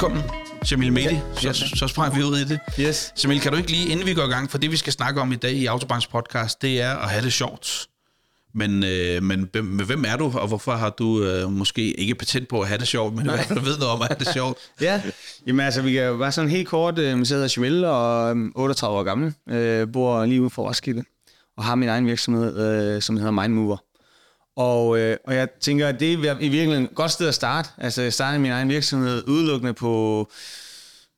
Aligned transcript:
Velkommen, 0.00 0.24
Jamil 0.70 0.92
Medi. 0.92 1.18
Ja, 1.44 1.52
så, 1.52 1.76
så 1.76 1.88
sprang 1.88 2.16
vi 2.16 2.22
ud 2.22 2.38
i 2.38 2.44
det. 2.44 2.58
Yes. 2.80 3.12
Jamil, 3.24 3.40
kan 3.40 3.52
du 3.52 3.58
ikke 3.58 3.70
lige, 3.70 3.88
inden 3.88 4.06
vi 4.06 4.14
går 4.14 4.22
i 4.22 4.30
gang, 4.30 4.50
for 4.50 4.58
det 4.58 4.70
vi 4.70 4.76
skal 4.76 4.92
snakke 4.92 5.20
om 5.20 5.32
i 5.32 5.36
dag 5.36 5.52
i 5.52 5.66
Autobahns 5.66 6.06
podcast, 6.06 6.62
det 6.62 6.80
er 6.80 6.96
at 6.96 7.10
have 7.10 7.24
det 7.24 7.32
sjovt. 7.32 7.88
Men, 8.54 8.84
øh, 8.84 9.22
men 9.22 9.50
men 9.54 9.86
hvem 9.86 10.04
er 10.04 10.16
du, 10.16 10.32
og 10.34 10.48
hvorfor 10.48 10.72
har 10.72 10.90
du 10.90 11.24
øh, 11.24 11.50
måske 11.50 12.00
ikke 12.00 12.14
patent 12.14 12.48
på 12.48 12.60
at 12.60 12.68
have 12.68 12.78
det 12.78 12.88
sjovt, 12.88 13.14
men 13.14 13.26
det, 13.26 13.46
du 13.48 13.60
ved 13.60 13.78
noget 13.78 13.94
om 13.94 14.02
at 14.02 14.08
have 14.08 14.18
det 14.18 14.28
sjovt? 14.32 14.58
Ja, 14.80 15.02
jamen 15.46 15.60
altså, 15.60 15.82
vi 15.82 15.92
kan 15.92 16.02
jo 16.02 16.16
bare 16.16 16.32
sådan 16.32 16.50
helt 16.50 16.68
kort, 16.68 16.98
øh, 16.98 17.04
jeg 17.04 17.16
hedder 17.16 17.54
Jamil 17.56 17.84
og 17.84 18.36
øh, 18.36 18.50
38 18.54 18.98
år 18.98 19.02
gammel, 19.02 19.34
øh, 19.48 19.92
bor 19.92 20.24
lige 20.24 20.42
ude 20.42 20.50
for 20.50 20.68
Roskilde, 20.68 21.04
og 21.56 21.64
har 21.64 21.74
min 21.74 21.88
egen 21.88 22.06
virksomhed, 22.06 22.58
øh, 22.96 23.02
som 23.02 23.16
hedder 23.16 23.30
Mindmover. 23.30 23.76
Og, 24.60 24.98
øh, 24.98 25.16
og 25.26 25.34
jeg 25.34 25.48
tænker, 25.60 25.88
at 25.88 26.00
det 26.00 26.08
er 26.08 26.12
i 26.40 26.48
virkeligheden 26.48 26.84
et 26.84 26.94
godt 26.94 27.10
sted 27.10 27.28
at 27.28 27.34
starte. 27.34 27.68
Altså, 27.78 28.02
jeg 28.02 28.12
startede 28.12 28.40
min 28.40 28.50
egen 28.52 28.68
virksomhed 28.68 29.28
udelukkende 29.28 29.72
på, 29.74 30.28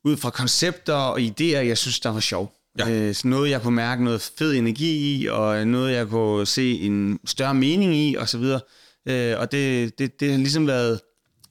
ud 0.05 0.17
fra 0.17 0.29
koncepter 0.29 0.93
og 0.93 1.19
idéer, 1.19 1.43
jeg 1.57 1.77
synes, 1.77 1.99
der 1.99 2.09
var 2.09 2.19
sjov. 2.19 2.53
Ja. 2.79 2.89
Øh, 2.89 3.15
så 3.15 3.27
noget, 3.27 3.49
jeg 3.49 3.61
kunne 3.61 3.75
mærke 3.75 4.03
noget 4.03 4.31
fed 4.37 4.53
energi 4.53 5.15
i, 5.15 5.27
og 5.27 5.67
noget, 5.67 5.93
jeg 5.93 6.07
kunne 6.07 6.45
se 6.47 6.79
en 6.81 7.19
større 7.25 7.53
mening 7.53 7.95
i, 7.95 8.15
og 8.15 8.29
så 8.29 8.37
videre. 8.37 8.59
Øh, 9.07 9.39
og 9.39 9.51
det, 9.51 9.99
det, 9.99 10.19
det 10.19 10.31
har 10.31 10.37
ligesom 10.37 10.67
været 10.67 10.99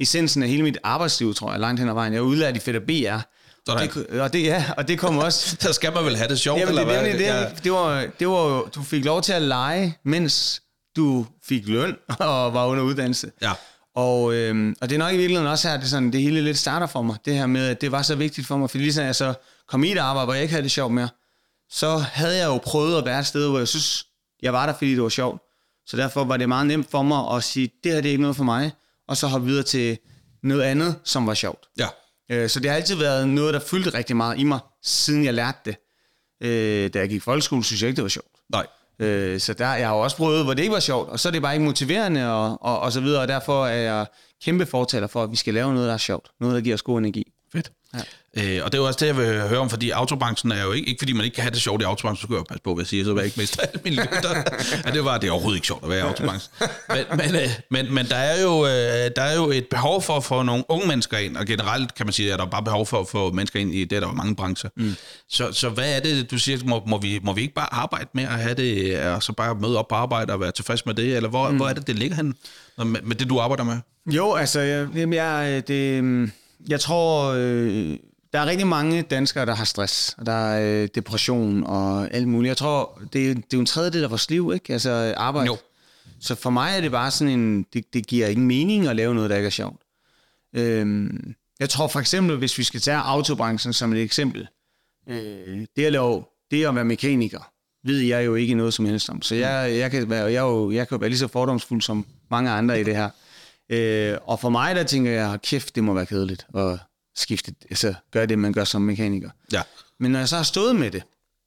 essensen 0.01 0.43
af 0.43 0.49
hele 0.49 0.63
mit 0.63 0.79
arbejdsliv, 0.83 1.35
tror 1.35 1.51
jeg, 1.51 1.61
langt 1.61 1.81
hen 1.81 1.89
ad 1.89 1.95
vejen. 1.95 2.13
Jeg 2.13 2.19
er 2.19 2.23
udlært 2.23 2.57
i 2.57 2.61
fedt 2.61 2.77
og 2.77 2.83
BR. 2.83 3.15
Og 3.15 3.23
Sådan. 3.67 3.89
det, 4.11 4.21
og 4.21 4.33
det, 4.33 4.43
ja, 4.45 4.65
og 4.77 4.89
det 4.89 4.99
kom 4.99 5.19
også 5.19 5.57
Der 5.63 5.73
skal 5.73 5.93
man 5.93 6.05
vel 6.05 6.17
have 6.17 6.29
det 6.29 6.41
sjovt, 6.41 6.61
Jamen, 6.61 6.69
eller 6.79 6.85
det, 6.85 6.93
hvad? 6.93 7.03
nemlig 7.03 7.19
det, 7.27 7.35
Ja. 7.35 7.45
det, 7.65 7.73
var, 7.73 8.07
det 8.19 8.29
var 8.29 8.63
du 8.75 8.83
fik 8.83 9.05
lov 9.05 9.23
til 9.23 9.33
at 9.33 9.43
lege, 9.43 9.99
mens 10.05 10.63
du 10.97 11.27
fik 11.45 11.69
løn 11.69 11.97
og 12.19 12.55
var 12.55 12.67
under 12.67 12.83
uddannelse. 12.83 13.31
Ja. 13.43 13.53
Og, 13.95 14.35
øhm, 14.35 14.77
og 14.81 14.89
det 14.89 14.95
er 14.95 14.99
nok 14.99 15.13
i 15.13 15.17
virkeligheden 15.17 15.51
også 15.51 15.69
her, 15.69 15.77
det, 15.81 15.89
sådan, 15.91 16.13
det 16.13 16.23
hele 16.23 16.41
lidt 16.43 16.59
starter 16.59 16.87
for 16.87 17.03
mig. 17.03 17.17
Det 17.25 17.35
her 17.35 17.47
med, 17.47 17.69
at 17.69 17.81
det 17.81 17.93
var 17.93 18.03
så 18.03 18.15
vigtigt 18.15 18.47
for 18.47 18.57
mig, 18.57 18.71
fordi 18.71 18.83
lige 18.85 18.93
så 18.93 19.03
jeg 19.03 19.15
så 19.17 19.35
kom 19.69 19.85
i 19.85 19.93
et 19.93 19.99
arbejde, 19.99 20.25
hvor 20.27 20.35
jeg 20.35 20.43
ikke 20.43 20.53
havde 20.53 20.63
det 20.63 20.71
sjovt 20.71 20.93
mere, 20.95 21.09
så 21.71 21.97
havde 21.99 22.37
jeg 22.39 22.47
jo 22.47 22.59
prøvet 22.59 22.99
at 22.99 23.05
være 23.05 23.19
et 23.21 23.27
sted, 23.27 23.49
hvor 23.49 23.59
jeg 23.59 23.69
synes, 23.69 24.07
jeg 24.43 24.53
var 24.53 24.67
der, 24.67 24.73
fordi 24.75 24.95
det 24.95 25.03
var 25.03 25.09
sjovt. 25.09 25.41
Så 25.87 25.97
derfor 25.97 26.25
var 26.25 26.37
det 26.37 26.49
meget 26.49 26.67
nemt 26.67 26.91
for 26.91 27.03
mig 27.03 27.37
at 27.37 27.45
sige, 27.45 27.71
det 27.85 27.93
her 27.93 28.01
det 28.01 28.09
er 28.09 28.11
ikke 28.13 28.23
noget 28.23 28.37
for 28.37 28.45
mig, 28.45 28.73
og 29.09 29.17
så 29.17 29.27
hoppe 29.27 29.47
videre 29.47 29.63
til 29.63 29.99
noget 30.43 30.63
andet, 30.63 30.97
som 31.05 31.27
var 31.27 31.35
sjovt. 31.35 31.67
ja. 31.79 31.89
Øh, 32.31 32.49
Så 32.51 32.61
det 32.61 32.71
har 32.71 32.77
altid 32.77 32.95
været 32.97 33.29
noget, 33.29 33.55
der 33.55 33.61
fyldte 33.61 33.91
rigtig 33.95 34.17
meget 34.17 34.39
i 34.39 34.45
mig, 34.45 34.59
siden 34.83 35.25
jeg 35.25 35.35
lærte 35.35 35.59
det. 35.65 35.77
Øh, 36.43 36.91
Da 36.95 36.99
jeg 36.99 37.09
gik 37.09 37.17
i 37.17 37.21
folkeskole, 37.21 37.65
synes 37.65 37.83
jeg 37.83 37.89
ikke, 37.89 37.97
det 37.97 38.03
var 38.03 38.09
sjovt. 38.09 38.29
Nej. 38.53 38.67
Øh, 38.99 39.41
Så 39.41 39.55
der, 39.55 39.75
jeg 39.75 39.89
har 39.89 39.95
også 39.95 40.17
prøvet, 40.17 40.45
hvor 40.45 40.55
det 40.55 40.63
ikke 40.63 40.73
var 40.75 40.81
sjovt, 40.81 41.09
og 41.09 41.21
så 41.21 41.29
er 41.29 41.33
det 41.33 41.43
bare 41.43 41.55
ikke 41.55 41.65
motiverende 41.65 42.33
og, 42.33 42.59
og, 42.63 42.81
og 42.81 42.93
så 42.93 43.01
videre, 43.01 43.23
og 43.23 43.29
derfor 43.29 43.67
er 43.67 43.77
jeg 43.77 44.07
kæmpe 44.45 44.67
fortaler 44.67 45.07
for, 45.07 45.23
at 45.23 45.31
vi 45.31 45.37
skal 45.37 45.55
lave 45.55 45.73
noget, 45.75 45.87
der 45.89 45.95
er 45.95 45.99
sjovt. 45.99 46.31
Noget, 46.41 46.55
der 46.55 46.61
giver 46.61 46.75
os 46.75 46.83
god 46.83 46.99
energi. 46.99 47.25
Fedt. 47.53 47.73
Ja. 47.95 48.01
Øh, 48.37 48.65
og 48.65 48.73
det 48.73 48.79
er 48.79 48.83
jo 48.83 48.87
også 48.87 48.99
det, 49.01 49.07
jeg 49.07 49.17
vil 49.17 49.41
høre 49.49 49.59
om, 49.59 49.71
fordi 49.71 49.91
autobranchen 49.91 50.53
er 50.53 50.63
jo 50.63 50.73
ikke, 50.73 50.89
ikke 50.89 51.01
fordi 51.01 51.13
man 51.13 51.25
ikke 51.25 51.35
kan 51.35 51.43
have 51.43 51.51
det 51.51 51.61
sjovt 51.61 51.83
i 51.83 51.85
autobranchen, 51.85 52.17
så 52.17 52.27
skal 52.27 52.35
jeg 52.35 52.45
passe 52.49 52.63
på, 52.63 52.75
hvad 52.75 52.83
jeg 52.83 52.89
siger, 52.89 53.05
så 53.05 53.17
jeg 53.17 53.25
ikke 53.25 53.41
miste 53.41 53.63
alle 53.63 53.81
mine 53.85 53.97
lytter. 53.97 54.37
ja, 54.85 54.91
det, 54.91 55.05
var, 55.05 55.19
det 55.19 55.27
er 55.27 55.31
overhovedet 55.31 55.57
ikke 55.57 55.67
sjovt 55.67 55.85
at 55.85 55.91
være 55.91 55.99
i 55.99 56.03
autobranchen. 56.03 56.53
Men, 56.89 57.05
men, 57.17 57.35
øh, 57.35 57.49
men, 57.71 57.95
men 57.95 58.07
der, 58.07 58.17
er 58.17 58.43
jo, 58.43 58.67
øh, 58.67 59.11
der 59.17 59.23
er 59.23 59.35
jo 59.35 59.51
et 59.51 59.67
behov 59.67 60.03
for 60.03 60.17
at 60.17 60.25
få 60.25 60.43
nogle 60.43 60.65
unge 60.69 60.89
mennesker 60.89 61.19
ind, 61.19 61.37
og 61.37 61.47
generelt 61.47 61.95
kan 61.95 62.07
man 62.07 62.13
sige, 62.13 62.33
at 62.33 62.39
der 62.39 62.45
er 62.47 62.51
bare 62.51 62.63
behov 62.63 62.87
for 62.87 63.01
at 63.01 63.09
få 63.09 63.33
mennesker 63.33 63.61
ind 63.61 63.75
i 63.75 63.85
det, 63.85 63.97
er 63.97 64.01
der 64.01 64.09
er 64.09 64.13
mange 64.13 64.37
brancher. 64.37 64.71
Mm. 64.77 64.95
Så, 65.29 65.53
så 65.53 65.69
hvad 65.69 65.97
er 65.97 66.01
det, 66.01 66.31
du 66.31 66.39
siger, 66.39 66.59
må, 66.65 66.83
må, 66.87 66.99
vi, 66.99 67.21
må 67.23 67.33
vi 67.33 67.43
ikke 67.43 67.55
bare 67.55 67.75
arbejde 67.75 68.09
med 68.15 68.25
at 68.25 68.41
have 68.41 68.55
det, 68.55 69.01
og 69.01 69.23
så 69.23 69.33
bare 69.33 69.55
møde 69.55 69.79
op 69.79 69.89
på 69.89 69.95
arbejde 69.95 70.33
og 70.33 70.41
være 70.41 70.53
tilfreds 70.53 70.87
med 70.87 70.95
det, 70.95 71.17
eller 71.17 71.29
hvor, 71.29 71.51
mm. 71.51 71.57
hvor 71.57 71.69
er 71.69 71.73
det, 71.73 71.87
det 71.87 71.97
ligger 71.97 72.17
hen 72.17 72.35
med, 72.79 73.03
med 73.03 73.17
det, 73.17 73.29
du 73.29 73.39
arbejder 73.39 73.65
med? 73.65 73.79
Jo, 74.07 74.35
altså, 74.35 74.61
jeg, 74.61 74.89
jeg, 74.95 75.69
det, 75.69 76.05
mm, 76.05 76.33
jeg 76.69 76.81
tror, 76.81 77.33
øh, 77.39 77.97
der 78.33 78.39
er 78.41 78.47
rigtig 78.47 78.67
mange 78.67 79.03
danskere, 79.03 79.47
der 79.47 79.55
har 79.55 79.65
stress, 79.65 80.15
og 80.19 80.27
der 80.27 80.33
er 80.33 80.83
øh, 80.83 80.89
depression 80.95 81.65
og 81.65 82.15
alt 82.15 82.29
muligt. 82.29 82.49
Jeg 82.49 82.57
tror, 82.57 83.01
det, 83.13 83.31
er- 83.31 83.35
det 83.35 83.43
er 83.43 83.47
jo 83.55 83.61
en 83.61 83.67
tredjedel 83.67 84.05
af 84.05 84.11
vores 84.11 84.31
liv, 84.31 84.51
ikke? 84.55 84.73
Altså 84.73 85.15
arbejde. 85.17 85.47
Jo. 85.47 85.57
Så 86.21 86.35
for 86.35 86.51
mig 86.51 86.77
er 86.77 86.81
det 86.81 86.91
bare 86.91 87.11
sådan 87.11 87.39
en, 87.41 87.67
det, 87.73 87.85
det 87.95 88.07
giver 88.07 88.27
ingen 88.27 88.47
mening 88.47 88.87
at 88.87 88.97
lave 88.97 89.15
noget, 89.15 89.31
der 89.31 89.37
ikke 89.37 89.47
er 89.47 89.51
sjovt. 89.51 89.83
Øhm, 90.57 91.35
jeg 91.61 91.71
tror 91.71 91.89
for 91.89 92.01
eksempel, 92.01 92.37
hvis 92.37 92.59
vi 92.59 92.63
skal 92.63 92.81
tage 92.81 92.97
autobranchen 92.99 93.73
som 93.73 93.93
et 93.93 94.03
eksempel, 94.03 94.49
øh, 95.09 95.67
det 95.77 95.85
at 95.85 95.93
lave, 95.93 96.25
det 96.51 96.67
at 96.67 96.75
være 96.75 96.85
mekaniker, 96.85 97.51
ved 97.85 97.99
jeg 97.99 98.27
jo 98.27 98.35
ikke 98.35 98.55
noget 98.55 98.75
som 98.75 98.85
helst 98.85 99.11
om. 99.11 99.23
Så 99.23 99.35
jeg, 99.35 99.77
jeg, 99.77 99.91
kan, 99.91 100.11
være, 100.11 100.25
jeg, 100.25 100.35
er 100.35 100.41
jo, 100.43 100.71
jeg 100.71 100.89
kan 100.89 101.01
være 101.01 101.11
lige 101.11 101.19
så 101.19 101.29
fordomsfuld 101.29 101.83
som 101.83 102.07
mange 102.31 102.51
andre 102.51 102.81
i 102.81 102.85
det 102.85 102.97
her. 102.97 103.11
Øh, 103.73 104.19
og 104.23 104.41
for 104.41 104.49
mig, 104.49 104.75
der 104.75 104.83
tænker 104.83 105.11
jeg, 105.11 105.39
kæft, 105.43 105.75
det 105.75 105.85
må 105.85 105.95
være 105.95 106.07
kedeligt 106.07 106.47
at 106.55 106.79
skifte, 107.17 107.55
altså 107.71 107.95
gøre 108.11 108.27
det, 108.27 108.39
man 108.39 108.53
gør 108.53 108.65
som 108.65 108.83
mekaniker. 108.83 109.31
Ja. 109.53 109.63
Men 110.01 110.11
når 110.11 110.19
jeg 110.19 110.29
så 110.29 110.37
har 110.37 110.43
stået 110.43 110.77
med 110.77 110.91
det, 110.91 111.03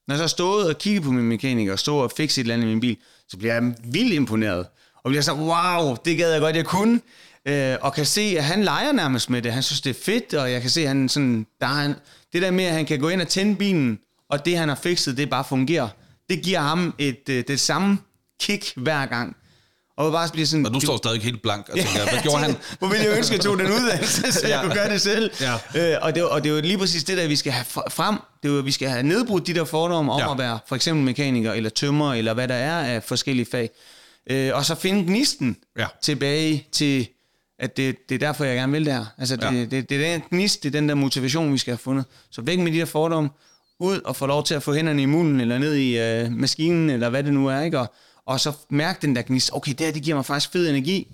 når 0.08 0.13
jeg 0.13 0.18
så 0.18 0.24
har 0.24 0.28
stået 0.28 0.68
og 0.68 0.78
kigget 0.78 1.03
på 1.03 1.12
min 1.12 1.25
mekaniker, 1.25 1.72
og 1.72 1.80
stået 1.80 2.03
og 2.03 2.12
fikset 2.18 2.38
et 2.38 2.44
eller 2.44 2.53
andet 2.53 2.68
i 2.68 2.69
min 2.69 2.80
bil, 2.80 2.97
så 3.28 3.38
bliver 3.38 3.53
jeg 3.53 3.74
vildt 3.84 4.14
imponeret. 4.14 4.68
Og 5.03 5.09
bliver 5.09 5.22
så, 5.22 5.34
wow, 5.34 5.96
det 6.06 6.18
gad 6.18 6.31
jeg 6.31 6.41
godt, 6.41 6.56
jeg 6.56 6.66
kunne. 6.66 7.02
Øh, 7.47 7.78
og 7.81 7.94
kan 7.94 8.06
se, 8.06 8.22
at 8.38 8.44
han 8.44 8.64
leger 8.64 8.91
nærmest 8.91 9.30
med 9.30 9.41
det. 9.41 9.53
Han 9.53 9.64
synes, 9.64 9.81
det 9.81 9.90
er 9.90 10.02
fedt, 10.03 10.34
og 10.34 10.52
jeg 10.52 10.62
kan 10.62 10.69
se, 10.69 10.81
at 10.81 10.88
han 10.88 11.09
sådan, 11.09 11.47
der 11.62 11.68
er 11.68 11.72
han, 11.72 11.96
det 12.34 12.41
der 12.41 12.52
med, 12.52 12.64
at 12.64 12.74
han 12.74 12.85
kan 12.85 13.00
gå 13.00 13.09
ind 13.09 13.22
og 13.22 13.28
tænde 13.28 13.56
bilen, 13.56 14.00
og 14.30 14.46
det, 14.46 14.58
han 14.58 14.69
har 14.69 14.75
fikset, 14.75 15.18
det 15.18 15.30
bare 15.30 15.44
fungerer. 15.44 15.90
Det 16.30 16.41
giver 16.41 16.59
ham 16.59 16.94
et, 16.97 17.30
øh, 17.30 17.44
det 17.47 17.59
samme 17.59 17.97
kick 18.40 18.74
hver 18.75 19.06
gang. 19.06 19.35
Og 19.98 20.12
bare 20.12 20.30
bliver 20.34 20.46
sådan... 20.46 20.66
Og 20.66 20.74
du 20.74 20.80
står 20.80 20.98
stadig 20.98 21.22
helt 21.22 21.42
blank 21.42 21.70
og 21.70 21.76
tænker, 21.78 22.10
hvad 22.12 22.22
gjorde 22.24 22.38
han? 22.46 22.56
Hvor 22.80 22.88
ville 22.88 23.06
jeg 23.06 23.18
ønske, 23.18 23.34
at 23.34 23.38
jeg 23.38 23.46
tog 23.46 23.58
den 23.60 23.68
uddannelse, 23.68 24.32
så 24.32 24.48
jeg 24.48 24.50
Ja. 24.50 24.62
kunne 24.62 24.76
gøre 24.76 24.90
det 24.90 25.02
selv. 25.02 25.32
Ja. 25.42 25.54
Øh, 25.94 25.98
og, 26.02 26.16
det, 26.16 26.24
og 26.26 26.44
det 26.44 26.52
er 26.52 26.56
jo 26.56 26.62
lige 26.62 26.78
præcis 26.78 27.04
det 27.04 27.18
der, 27.18 27.28
vi 27.28 27.36
skal 27.36 27.52
have 27.52 27.66
fr- 27.66 27.90
frem. 27.90 28.16
Det 28.44 28.50
er 28.52 28.54
jo, 28.56 28.62
vi 28.62 28.72
skal 28.72 28.90
have 28.90 29.04
nedbrudt 29.04 29.48
de 29.48 29.54
der 29.54 29.64
fordomme 29.66 30.12
om 30.12 30.20
Ja. 30.20 30.26
ja. 30.26 30.32
at 30.32 30.38
være 30.38 30.60
for 30.68 30.76
eksempel 30.76 31.06
mekaniker, 31.06 31.54
eller 31.54 31.70
tømmer, 31.70 32.14
eller 32.14 32.34
hvad 32.34 32.48
der 32.48 32.56
er 32.56 32.96
af 32.96 33.04
forskellige 33.04 33.46
fag. 33.52 33.70
Øh, 34.30 34.52
og 34.54 34.66
så 34.66 34.76
finde 34.76 35.04
gnisten 35.12 35.58
Ja. 35.80 35.86
tilbage 36.02 36.68
til, 36.72 37.08
at 37.60 37.78
det, 37.78 37.96
det 38.10 38.16
er 38.16 38.20
derfor, 38.20 38.46
jeg 38.46 38.56
gerne 38.56 38.72
vil 38.72 38.86
det 38.86 38.94
her. 38.94 39.06
Altså, 39.18 39.36
det, 39.36 39.44
Ja. 39.44 39.50
det, 39.52 39.72
det, 39.72 39.90
det 39.90 40.06
er 40.08 40.12
den 40.12 40.22
gnist, 40.32 40.64
det 40.64 40.70
er 40.76 40.80
den 40.80 40.90
der 40.90 40.96
motivation, 40.96 41.54
vi 41.54 41.58
skal 41.58 41.72
have 41.72 41.78
fundet. 41.78 42.06
Så 42.32 42.42
væk 42.42 42.60
med 42.60 42.72
de 42.72 42.78
der 42.78 42.86
fordomme, 42.86 43.30
ud 43.80 44.00
og 44.06 44.16
få 44.16 44.26
lov 44.26 44.44
til 44.44 44.54
at 44.56 44.64
få 44.64 44.74
hænderne 44.74 45.02
i 45.02 45.06
mulen, 45.06 45.42
eller 45.42 45.58
ned 45.58 45.76
i 45.76 45.98
øh, 46.00 46.32
maskinen, 46.32 46.90
eller 46.90 47.10
hvad 47.10 47.24
det 47.24 47.34
nu 47.34 47.48
er, 47.48 47.62
ikke? 47.62 47.80
Og, 47.80 47.94
og 48.28 48.40
så 48.40 48.52
mærke 48.69 49.00
den 49.02 49.16
der 49.16 49.22
gnist. 49.22 49.50
Okay, 49.53 49.72
det 49.72 49.80
her, 49.86 49.91
det 49.94 50.03
giver 50.03 50.16
mig 50.16 50.25
faktisk 50.25 50.52
fed 50.52 50.69
energi. 50.69 51.08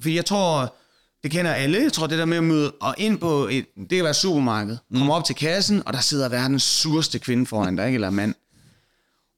Fordi 0.00 0.16
jeg 0.16 0.24
tror, 0.26 0.74
det 1.22 1.30
kender 1.30 1.52
alle, 1.52 1.82
jeg 1.82 1.92
tror 1.92 2.06
det 2.06 2.18
der 2.18 2.24
med 2.24 2.36
at 2.36 2.44
møde 2.44 2.70
og 2.80 2.94
ind 2.98 3.18
på 3.18 3.48
et, 3.50 3.66
det 3.76 3.88
kan 3.90 4.04
være 4.04 4.14
supermarked, 4.14 4.76
komme 4.94 5.14
op 5.14 5.24
til 5.24 5.34
kassen, 5.34 5.82
og 5.86 5.92
der 5.92 6.00
sidder 6.00 6.28
verdens 6.28 6.62
sureste 6.62 7.18
kvinde 7.18 7.46
foran 7.46 7.76
dig, 7.76 7.86
ikke? 7.86 7.94
eller 7.94 8.10
mand. 8.10 8.34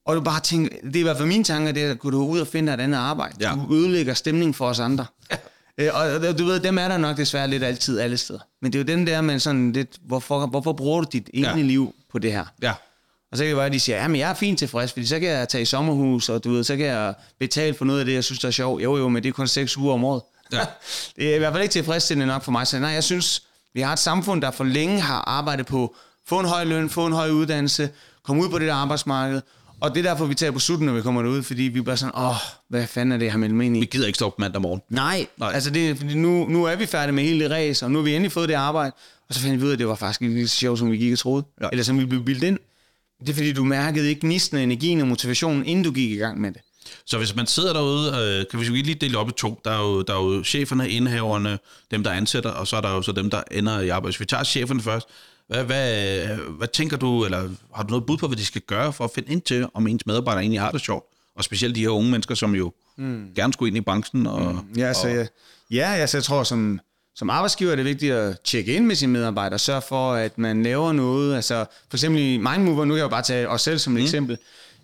Og 0.07 0.17
du 0.17 0.21
bare 0.21 0.41
tænker, 0.41 0.77
det 0.85 0.97
er 0.97 1.01
i 1.01 1.03
hvert 1.03 1.17
fald 1.17 1.29
mine 1.29 1.45
tanker, 1.45 1.73
det 1.73 1.83
er, 1.85 1.91
at 1.91 1.99
kunne 1.99 2.17
du 2.17 2.25
ud 2.27 2.41
og 2.41 2.47
finde 2.47 2.75
et 2.75 2.81
andet 2.81 2.99
arbejde. 2.99 3.37
Ja. 3.41 3.55
Du 3.69 3.75
ødelægger 3.75 4.15
stemningen 4.15 4.55
for 4.55 4.67
os 4.69 4.79
andre. 4.81 5.07
Øh, 5.81 5.91
og 5.95 6.39
du 6.39 6.45
ved, 6.45 6.61
dem 6.61 6.79
er 6.79 6.89
der 6.89 6.97
nok 6.99 7.17
desværre 7.17 7.49
lidt 7.49 7.65
altid 7.65 7.99
alle 7.99 8.17
steder. 8.17 8.39
Men 8.63 8.73
det 8.73 8.79
er 8.79 8.83
jo 8.93 8.99
den 8.99 9.07
der 9.07 9.21
med 9.21 9.39
sådan 9.39 9.73
lidt, 9.73 9.97
hvorfor, 10.07 10.47
hvorfor 10.47 10.73
bruger 10.73 11.01
du 11.01 11.09
dit 11.13 11.31
egentlige 11.35 11.65
Ja. 11.65 11.69
liv 11.69 11.95
på 12.13 12.19
det 12.19 12.33
her? 12.33 12.45
Ja. 12.63 12.73
Og 13.33 13.39
så 13.39 13.45
kan 13.45 13.49
det 13.49 13.57
være, 13.57 13.67
at 13.67 13.73
de 13.73 13.81
siger, 13.81 14.03
ja, 14.03 14.09
men 14.09 14.21
jeg 14.21 14.31
er 14.31 14.35
fint 14.35 14.59
tilfreds, 14.59 14.93
fordi 14.93 15.07
så 15.07 15.21
kan 15.21 15.29
jeg 15.29 15.49
tage 15.49 15.63
i 15.63 15.65
sommerhus, 15.65 16.29
og 16.29 16.45
du 16.45 16.51
ved, 16.51 16.65
så 16.65 16.77
kan 16.77 16.87
jeg 16.87 17.15
betale 17.41 17.75
for 17.75 17.85
noget 17.85 18.01
af 18.01 18.07
det, 18.07 18.15
jeg 18.15 18.25
synes, 18.25 18.39
der 18.39 18.49
er 18.49 18.53
sjovt. 18.53 18.83
Jo, 18.83 18.97
jo, 18.97 19.09
men 19.09 19.23
det 19.23 19.29
er 19.29 19.33
kun 19.33 19.49
6 19.49 19.77
uger 19.77 19.95
om 19.95 20.05
året. 20.05 20.23
Ja. 20.53 20.61
det 21.17 21.31
er 21.31 21.35
i 21.35 21.39
hvert 21.39 21.53
fald 21.53 21.63
ikke 21.63 21.73
tilfredsstillende 21.73 22.27
nok 22.27 22.43
for 22.43 22.53
mig. 22.53 22.67
Så 22.67 22.79
nej, 22.79 22.91
jeg 22.91 23.05
synes, 23.05 23.43
vi 23.75 23.81
har 23.81 23.93
et 23.93 23.99
samfund, 23.99 24.43
der 24.43 24.51
for 24.51 24.65
længe 24.65 25.01
har 25.01 25.21
arbejdet 25.27 25.67
på 25.67 25.95
få 26.29 26.41
en 26.41 26.47
høj 26.47 26.65
løn, 26.65 26.91
få 26.91 27.07
en 27.07 27.13
høj 27.13 27.31
uddannelse, 27.31 27.91
komme 28.23 28.43
ud 28.43 28.49
på 28.49 28.59
det 28.59 28.69
der 28.69 28.75
arbejdsmarked. 28.75 29.41
Og 29.81 29.95
det 29.95 30.07
er 30.07 30.11
derfor, 30.11 30.25
vi 30.25 30.35
tager 30.35 30.51
på 30.53 30.59
sutten, 30.59 30.87
når 30.87 30.93
vi 30.93 31.03
kommer 31.03 31.23
derud, 31.23 31.43
fordi 31.43 31.63
vi 31.63 31.79
er 31.79 31.83
bare 31.83 31.97
sådan, 31.97 32.15
åh, 32.17 32.35
hvad 32.69 32.87
fanden 32.87 33.13
er 33.13 33.17
det, 33.17 33.25
jeg 33.25 33.33
har 33.33 33.39
meldt 33.39 33.55
mig 33.55 33.67
ind 33.67 33.77
i? 33.77 33.81
Vi 33.81 33.87
gider 33.87 34.07
ikke 34.07 34.17
stå 34.17 34.27
op 34.27 34.39
mandag 34.39 34.63
morgen. 34.63 34.83
Nej, 34.91 35.27
Nej. 35.37 35.51
Altså 35.55 35.71
det, 35.71 35.97
fordi 35.97 36.15
nu, 36.15 36.47
nu 36.49 36.65
er 36.65 36.77
vi 36.77 36.87
færdige 36.87 37.15
med 37.15 37.25
hele 37.25 37.45
det 37.45 37.51
race, 37.51 37.87
og 37.87 37.91
nu 37.91 37.99
har 37.99 38.05
vi 38.05 38.15
endelig 38.15 38.33
fået 38.33 38.49
det 38.49 38.55
arbejde, 38.55 38.93
og 39.29 39.35
så 39.35 39.41
finder 39.41 39.59
vi 39.59 39.65
ud 39.65 39.69
af, 39.69 39.73
at 39.73 39.79
det 39.79 39.89
var 39.89 39.95
faktisk 39.95 40.23
ikke 40.23 40.35
lige 40.35 40.49
så 40.49 40.57
sjovt, 40.57 40.79
som 40.79 40.91
vi 40.91 40.97
gik 40.97 41.13
og 41.13 41.19
troede. 41.19 41.45
Ja. 41.61 41.69
Eller 41.73 41.85
som 41.85 41.99
vi 41.99 42.05
blev 42.05 42.25
bildet 42.25 42.43
ind. 42.47 42.59
Det 43.21 43.29
er 43.29 43.35
fordi, 43.35 43.53
du 43.53 43.65
mærkede 43.65 44.09
ikke 44.09 44.21
gnisten, 44.21 44.59
energien 44.59 45.01
og 45.01 45.09
motivationen, 45.09 45.67
inden 45.67 45.85
du 45.85 45.93
gik 45.93 46.11
i 46.11 46.17
gang 46.17 46.41
med 46.41 46.53
det. 46.53 46.61
Så 47.05 47.19
hvis 47.19 47.37
man 47.37 47.47
sidder 47.47 47.73
derude, 47.73 48.09
øh, 48.09 48.47
kan 48.51 48.61
vi 48.61 48.65
så 48.65 48.73
lige 48.73 48.95
dele 48.95 49.19
op 49.19 49.29
i 49.29 49.33
to. 49.33 49.61
Der 49.65 49.71
er, 49.71 49.81
jo, 49.81 50.03
der 50.03 50.15
er 50.15 50.25
jo 50.25 50.45
cheferne, 50.45 50.91
indhaverne, 50.91 51.59
dem 51.91 52.03
der 52.05 52.11
ansætter, 52.11 52.51
og 52.51 52.67
så 52.67 52.77
er 52.77 52.81
der 52.81 52.91
jo 52.91 53.03
så 53.03 53.13
dem, 53.13 53.31
der 53.31 53.43
ender 53.51 53.81
i 53.81 53.89
arbejde. 53.89 54.13
Hvis 54.13 54.21
vi 54.21 54.25
tager 54.25 54.45
cheferne 54.45 54.83
først, 54.83 55.07
hvad, 55.49 55.65
hvad, 55.65 56.27
hvad 56.51 56.69
tænker 56.69 56.97
du, 56.97 57.25
eller 57.25 57.49
har 57.75 57.83
du 57.83 57.91
noget 57.91 58.07
bud 58.07 58.17
på, 58.17 58.27
hvad 58.27 58.37
de 58.37 58.45
skal 58.45 58.63
gøre 58.63 58.93
for 58.93 59.05
at 59.05 59.11
finde 59.15 59.33
ind 59.33 59.43
til, 59.43 59.67
om 59.75 59.87
ens 59.87 60.07
medarbejdere 60.07 60.43
egentlig 60.43 60.61
har 60.61 60.71
det 60.71 60.81
sjovt? 60.81 61.05
Og 61.37 61.45
specielt 61.45 61.75
de 61.75 61.81
her 61.81 61.89
unge 61.89 62.11
mennesker, 62.11 62.35
som 62.35 62.55
jo 62.55 62.73
mm. 62.97 63.27
gerne 63.37 63.53
skulle 63.53 63.69
ind 63.69 63.77
i 63.77 63.81
branchen. 63.81 64.27
Og, 64.27 64.53
mm. 64.55 64.79
Ja, 64.79 64.93
så, 64.93 65.09
jeg, 65.09 65.29
ja, 65.71 65.93
altså, 65.93 66.17
jeg 66.17 66.25
tror, 66.25 66.43
som, 66.43 66.81
som 67.19 67.31
arbejdsgiver 67.31 67.73
er 67.73 67.77
det 67.77 67.85
vigtigt 67.85 68.15
at 68.15 68.41
tjekke 68.45 68.75
ind 68.75 68.87
med 68.87 68.95
sine 68.95 69.13
medarbejdere, 69.13 69.59
sørge 69.59 69.83
for, 69.89 70.13
at 70.13 70.39
man 70.39 70.63
laver 70.63 70.93
noget. 70.93 71.37
Altså, 71.37 71.65
for 71.91 71.97
eksempel 71.97 72.23
i 72.23 72.37
Mindmover, 72.37 72.85
nu 72.85 72.95
kan 72.95 72.97
jeg 72.97 73.03
jo 73.05 73.09
bare 73.09 73.23
tage 73.23 73.49
os 73.49 73.63
selv 73.63 73.79
som 73.79 73.93
et 73.93 74.01
mm. 74.01 74.05
eksempel. 74.05 74.39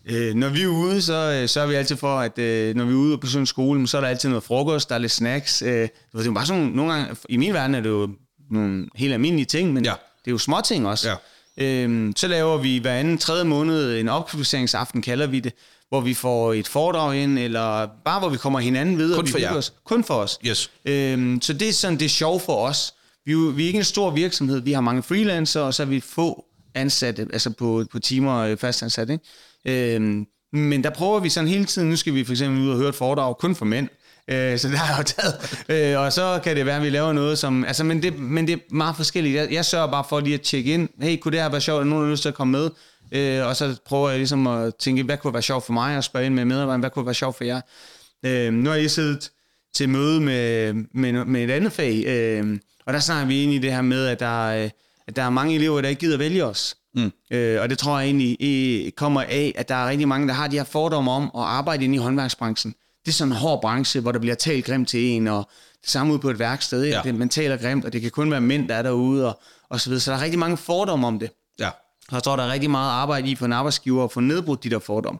Øh, 0.06 0.34
når 0.34 0.48
vi 0.48 0.62
er 0.62 0.66
ude, 0.66 1.02
så 1.02 1.38
øh, 1.42 1.48
sørger 1.48 1.68
vi 1.68 1.74
altid 1.74 1.96
for, 1.96 2.18
at 2.18 2.38
øh, 2.38 2.74
når 2.76 2.84
vi 2.84 2.92
er 2.92 2.96
ude 2.96 3.14
og 3.14 3.20
besøger 3.20 3.40
en 3.40 3.46
skole, 3.46 3.88
så 3.88 3.96
er 3.96 4.00
der 4.00 4.08
altid 4.08 4.28
noget 4.28 4.44
frokost, 4.44 4.88
der 4.88 4.94
er 4.94 4.98
lidt 4.98 5.12
snacks. 5.12 5.62
Øh, 5.62 5.68
det 5.68 5.90
er 6.20 6.24
jo 6.24 6.32
bare 6.32 6.46
sådan, 6.46 6.62
nogle 6.62 6.92
gange, 6.92 7.16
i 7.28 7.36
min 7.36 7.52
verden 7.54 7.74
er 7.74 7.80
det 7.80 7.88
jo 7.88 8.10
nogle 8.50 8.88
helt 8.94 9.12
almindelige 9.12 9.46
ting, 9.46 9.72
men 9.72 9.84
Ja. 9.84 9.90
ja. 9.90 9.96
det 10.24 10.30
er 10.30 10.32
jo 10.32 10.38
små 10.38 10.56
ting 10.64 10.88
også. 10.88 11.08
Ja. 11.08 11.14
Øhm, 11.58 12.12
så 12.16 12.28
laver 12.28 12.58
vi 12.58 12.78
hver 12.78 12.94
anden 12.94 13.18
tredje 13.18 13.44
måned 13.44 14.00
en 14.00 14.08
opkvalificeringsaften, 14.08 15.02
kalder 15.02 15.26
vi 15.26 15.40
det, 15.40 15.52
hvor 15.88 16.00
vi 16.00 16.14
får 16.14 16.52
et 16.52 16.68
foredrag 16.68 17.16
ind, 17.16 17.38
eller 17.38 17.88
bare 18.04 18.20
hvor 18.20 18.28
vi 18.28 18.36
kommer 18.36 18.58
hinanden 18.60 18.98
ved. 18.98 19.12
og 19.12 19.16
Kun 19.16 19.26
vi 19.26 19.30
for 19.30 19.38
jer. 19.38 19.48
hygger 19.48 19.58
Os. 19.58 19.72
Kun 19.84 20.04
for 20.04 20.14
os. 20.14 20.38
Yes. 20.46 20.70
Øhm, 20.84 21.38
så 21.42 21.52
det 21.52 21.68
er 21.68 21.72
sådan, 21.72 21.98
det 21.98 22.04
er 22.04 22.08
sjovt 22.08 22.42
for 22.42 22.66
os. 22.66 22.94
Vi, 23.26 23.32
er 23.32 23.50
vi 23.50 23.62
er 23.62 23.66
ikke 23.66 23.76
en 23.78 23.84
stor 23.84 24.10
virksomhed. 24.10 24.60
Vi 24.60 24.72
har 24.72 24.80
mange 24.80 25.02
freelancer, 25.02 25.60
og 25.60 25.74
så 25.74 25.82
er 25.82 25.86
vi 25.86 26.00
få 26.00 26.44
ansatte, 26.74 27.26
altså 27.32 27.50
på, 27.50 27.84
på 27.92 27.98
timer 27.98 28.38
øh, 28.38 28.56
fastansat. 28.56 29.10
Ikke? 29.10 29.94
Øhm, 29.94 30.26
men 30.52 30.84
der 30.84 30.90
prøver 30.90 31.20
vi 31.20 31.28
sådan 31.28 31.48
hele 31.48 31.64
tiden. 31.64 31.88
Nu 31.90 31.96
skal 31.96 32.14
vi 32.14 32.24
for 32.24 32.32
eksempel 32.32 32.62
ud 32.62 32.70
og 32.70 32.76
høre 32.76 32.88
et 32.88 32.94
foredrag 32.94 33.38
kun 33.38 33.54
for 33.54 33.64
mænd. 33.64 33.88
Øh, 34.30 34.58
så 34.58 34.68
det 34.68 34.78
har 34.78 34.94
jeg 34.94 34.98
jo 34.98 35.04
taget. 35.04 35.94
Øh, 35.94 36.00
og 36.00 36.12
så 36.12 36.40
kan 36.44 36.56
det 36.56 36.66
være, 36.66 36.76
at 36.76 36.82
vi 36.82 36.90
laver 36.90 37.12
noget, 37.12 37.38
som... 37.38 37.64
Altså, 37.64 37.84
men, 37.84 38.02
det, 38.02 38.18
men 38.18 38.46
det 38.46 38.52
er 38.52 38.58
meget 38.70 38.96
forskelligt. 38.96 39.34
Jeg, 39.34 39.52
jeg 39.52 39.64
sørger 39.64 39.86
bare 39.90 40.04
for 40.08 40.20
lige 40.20 40.34
at 40.34 40.40
tjekke 40.40 40.72
ind. 40.74 40.88
Hey, 41.00 41.16
kunne 41.18 41.32
det 41.32 41.40
her 41.40 41.48
være 41.48 41.60
sjovt? 41.60 41.80
Er 41.80 41.84
nogen, 41.84 42.02
der 42.02 42.06
har 42.08 42.12
lyst 42.12 42.22
til 42.22 42.28
at 42.28 42.34
komme 42.34 42.50
med? 42.52 42.70
Øh, 43.12 43.46
og 43.46 43.56
så 43.56 43.76
prøver 43.86 44.08
jeg 44.08 44.18
ligesom 44.18 44.46
at 44.46 44.74
tænke, 44.80 45.02
hvad 45.02 45.16
kunne 45.16 45.32
være 45.32 45.42
sjovt 45.42 45.66
for 45.66 45.72
mig? 45.72 45.96
Og 45.96 46.04
spørge 46.04 46.26
ind 46.26 46.34
med 46.34 46.44
medarbejderne, 46.44 46.80
hvad 46.82 46.90
kunne 46.90 47.06
være 47.06 47.14
sjovt 47.14 47.36
for 47.36 47.44
jer? 47.44 47.60
Øh, 48.26 48.52
nu 48.52 48.70
har 48.70 48.76
jeg 48.76 48.90
siddet 48.90 49.30
til 49.74 49.88
møde 49.88 50.20
med, 50.20 50.72
med, 50.94 51.24
med 51.24 51.44
et 51.44 51.50
andet 51.50 51.72
fag, 51.72 52.04
øh, 52.06 52.58
og 52.86 52.92
der 52.92 52.98
snakker 53.00 53.26
vi 53.26 53.38
egentlig 53.40 53.62
det 53.62 53.72
her 53.72 53.82
med, 53.82 54.06
at 54.06 54.20
der, 54.20 54.48
er- 54.50 54.68
at 55.08 55.16
der 55.16 55.22
er 55.22 55.30
mange 55.30 55.54
elever, 55.54 55.80
der 55.80 55.88
ikke 55.88 56.00
gider 56.00 56.18
vælge 56.18 56.44
os. 56.44 56.74
Mm. 56.94 57.12
Øh, 57.30 57.60
og 57.62 57.70
det 57.70 57.78
tror 57.78 57.98
jeg 57.98 58.06
egentlig 58.06 58.92
kommer 58.96 59.22
af, 59.22 59.52
at 59.56 59.68
der 59.68 59.74
er 59.74 59.88
rigtig 59.88 60.08
mange, 60.08 60.28
der 60.28 60.34
har 60.34 60.48
de 60.48 60.56
her 60.56 60.64
fordomme 60.64 61.10
om 61.10 61.22
at 61.22 61.42
arbejde 61.42 61.84
inde 61.84 61.94
i 61.94 61.98
håndværksbranchen. 61.98 62.74
Det 63.06 63.10
er 63.10 63.12
sådan 63.14 63.32
en 63.32 63.38
hård 63.38 63.60
branche, 63.60 64.00
hvor 64.00 64.12
der 64.12 64.18
bliver 64.18 64.34
talt 64.34 64.64
grimt 64.64 64.88
til 64.88 65.00
en, 65.04 65.28
og 65.28 65.48
det 65.82 65.90
samme 65.90 66.12
ude 66.12 66.20
på 66.20 66.30
et 66.30 66.38
værksted. 66.38 66.84
Ja. 66.86 67.00
Det, 67.04 67.14
man 67.14 67.28
taler 67.28 67.56
grimt, 67.56 67.84
og 67.84 67.92
det 67.92 68.02
kan 68.02 68.10
kun 68.10 68.30
være 68.30 68.40
mænd, 68.40 68.68
der 68.68 68.74
er 68.74 68.82
derude, 68.82 69.26
og, 69.28 69.40
og 69.68 69.80
så 69.80 69.90
videre. 69.90 70.00
Så 70.00 70.10
der 70.10 70.16
er 70.18 70.22
rigtig 70.22 70.38
mange 70.38 70.56
fordomme 70.56 71.06
om 71.06 71.18
det. 71.18 71.30
Ja. 71.58 71.68
Og 72.08 72.14
jeg 72.14 72.22
tror, 72.22 72.36
der 72.36 72.42
er 72.44 72.52
rigtig 72.52 72.70
meget 72.70 72.90
arbejde 72.90 73.30
i 73.30 73.34
for 73.34 73.46
en 73.46 73.52
arbejdsgiver 73.52 74.04
at 74.04 74.12
få 74.12 74.20
nedbrudt 74.20 74.64
de 74.64 74.70
der 74.70 74.78
fordomme. 74.78 75.18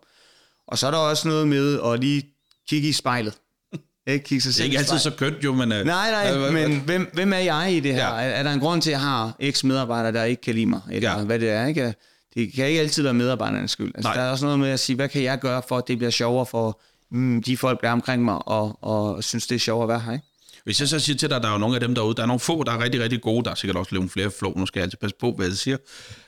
Og 0.68 0.78
så 0.78 0.86
er 0.86 0.90
der 0.90 0.98
også 0.98 1.28
noget 1.28 1.48
med 1.48 1.80
at 1.84 2.00
lige 2.00 2.22
kigge 2.68 2.88
i 2.88 2.92
spejlet. 2.92 3.34
Ikke 4.06 4.24
kigge 4.24 4.42
sig 4.42 4.48
Det 4.50 4.54
er 4.54 4.56
selv 4.56 4.66
ikke 4.66 4.78
altid 4.78 4.98
så 4.98 5.10
kønt, 5.10 5.44
jo, 5.44 5.52
men... 5.54 5.72
øh, 5.72 5.84
Nej, 5.86 6.10
nej, 6.10 6.36
øh, 6.36 6.52
men 6.52 6.80
hvem, 6.80 7.10
hvem 7.12 7.32
er 7.32 7.38
jeg 7.38 7.72
i 7.72 7.80
det 7.80 7.94
her? 7.94 8.14
Ja. 8.14 8.22
Er, 8.22 8.28
er 8.30 8.42
der 8.42 8.52
en 8.52 8.60
grund 8.60 8.82
til, 8.82 8.90
at 8.90 8.92
jeg 8.92 9.00
har 9.00 9.36
eks-medarbejdere, 9.40 10.12
der 10.12 10.24
ikke 10.24 10.42
kan 10.42 10.54
lide 10.54 10.66
mig? 10.66 10.80
Eller 10.90 11.10
Ja. 11.10 11.18
ja. 11.18 11.24
hvad 11.24 11.38
det 11.38 11.50
er, 11.50 11.66
ikke? 11.66 11.94
Det 12.34 12.52
kan 12.52 12.66
ikke 12.66 12.80
altid 12.80 13.02
være 13.02 13.14
medarbejdernes 13.14 13.70
skyld. 13.70 13.92
Altså, 13.94 14.08
Nej. 14.08 14.16
der 14.16 14.22
er 14.22 14.30
også 14.30 14.44
noget 14.44 14.58
med 14.58 14.70
at 14.70 14.80
sige, 14.80 14.96
hvad 14.96 15.08
kan 15.08 15.22
jeg 15.22 15.38
gøre 15.38 15.62
for, 15.68 15.78
at 15.78 15.88
det 15.88 15.98
bliver 15.98 16.10
sjovere 16.10 16.46
for 16.46 16.80
mm, 17.10 17.42
de 17.42 17.56
folk, 17.56 17.80
der 17.80 17.88
er 17.88 17.92
omkring 17.92 18.24
mig, 18.24 18.48
og, 18.48 18.78
og 18.82 19.24
synes, 19.24 19.46
det 19.46 19.54
er 19.54 19.58
sjovere 19.58 19.82
at 19.82 19.88
være 19.88 20.00
her, 20.00 20.12
ikke? 20.12 20.24
Hvis 20.64 20.80
jeg 20.80 20.88
så 20.88 20.98
siger 20.98 21.16
til 21.16 21.28
dig, 21.28 21.36
at 21.36 21.42
der 21.42 21.48
er 21.48 21.52
jo 21.52 21.58
nogle 21.58 21.74
af 21.74 21.80
dem 21.80 21.94
derude, 21.94 22.14
der 22.14 22.22
er 22.22 22.26
nogle 22.26 22.40
få, 22.40 22.62
der 22.62 22.72
er 22.72 22.82
rigtig, 22.82 23.00
rigtig 23.00 23.20
gode, 23.20 23.44
der 23.44 23.50
er 23.50 23.54
sikkert 23.54 23.76
også 23.76 23.94
nogle 23.94 24.10
flere 24.10 24.30
flow, 24.30 24.52
nu 24.58 24.66
skal 24.66 24.80
jeg 24.80 24.84
altid 24.84 24.98
passe 24.98 25.16
på, 25.20 25.32
hvad 25.32 25.46
jeg 25.46 25.56
siger, 25.56 25.76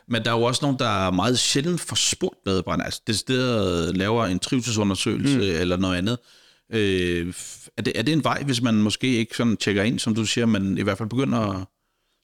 men 0.08 0.25
der 0.25 0.31
er 0.31 0.38
jo 0.38 0.43
også 0.43 0.64
nogle, 0.64 0.78
der 0.78 1.06
er 1.06 1.11
meget 1.11 1.38
sjældent 1.38 1.81
får 1.81 1.96
spurgt 1.96 2.38
medarbejderne, 2.46 2.84
altså 2.84 3.00
det 3.06 3.19
sted 3.19 3.93
laver 3.93 4.26
en 4.26 4.38
trivselsundersøgelse 4.38 5.37
mm. 5.37 5.61
eller 5.61 5.76
noget 5.76 5.96
andet. 5.96 6.19
Øh, 6.73 7.34
er, 7.76 7.82
det, 7.82 7.99
er 7.99 8.02
det 8.02 8.12
en 8.12 8.25
vej, 8.25 8.43
hvis 8.43 8.62
man 8.62 8.75
måske 8.75 9.06
ikke 9.06 9.37
sådan 9.37 9.56
tjekker 9.56 9.82
ind, 9.82 9.99
som 9.99 10.14
du 10.14 10.25
siger, 10.25 10.46
men 10.46 10.79
i 10.79 10.82
hvert 10.82 10.99
fald 10.99 11.08
begynder 11.08 11.38
at, 11.38 11.67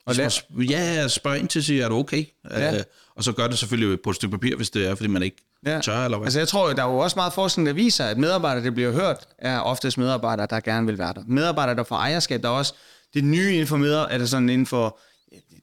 Og 0.06 0.14
lad- 0.14 0.30
ja, 0.68 1.08
spørge 1.08 1.38
ind 1.38 1.48
til 1.48 1.58
at 1.58 1.64
sige, 1.64 1.82
er 1.82 1.88
du 1.88 1.94
okay? 1.96 2.24
Ja. 2.50 2.74
Øh, 2.76 2.82
og 3.16 3.24
så 3.24 3.32
gør 3.32 3.46
det 3.46 3.58
selvfølgelig 3.58 4.00
på 4.04 4.10
et 4.10 4.16
stykke 4.16 4.30
papir, 4.32 4.56
hvis 4.56 4.70
det 4.70 4.86
er, 4.88 4.94
fordi 4.94 5.08
man 5.08 5.22
ikke 5.22 5.36
ja. 5.66 5.80
tør, 5.80 6.04
eller 6.04 6.18
hvad? 6.18 6.26
Altså 6.26 6.38
jeg 6.38 6.48
tror, 6.48 6.72
der 6.72 6.84
er 6.84 6.88
jo 6.90 6.98
også 6.98 7.16
meget 7.16 7.32
forskning, 7.32 7.66
der 7.66 7.72
viser, 7.72 8.04
at 8.04 8.18
medarbejdere, 8.18 8.64
der 8.64 8.70
bliver 8.70 8.92
hørt, 8.92 9.16
er 9.38 9.58
oftest 9.60 9.98
medarbejdere, 9.98 10.46
der 10.50 10.60
gerne 10.60 10.86
vil 10.86 10.98
være 10.98 11.12
der. 11.14 11.22
Medarbejdere, 11.26 11.76
der 11.76 11.84
får 11.84 11.96
ejerskab, 11.96 12.42
der 12.42 12.48
er 12.48 12.52
også 12.52 12.74
det 13.14 13.24
nye 13.24 13.52
inden 13.52 13.66
for 13.66 13.76
medarbejder, 13.76 14.14
eller 14.14 14.26
sådan 14.26 14.48
inden 14.48 14.66
for 14.66 14.98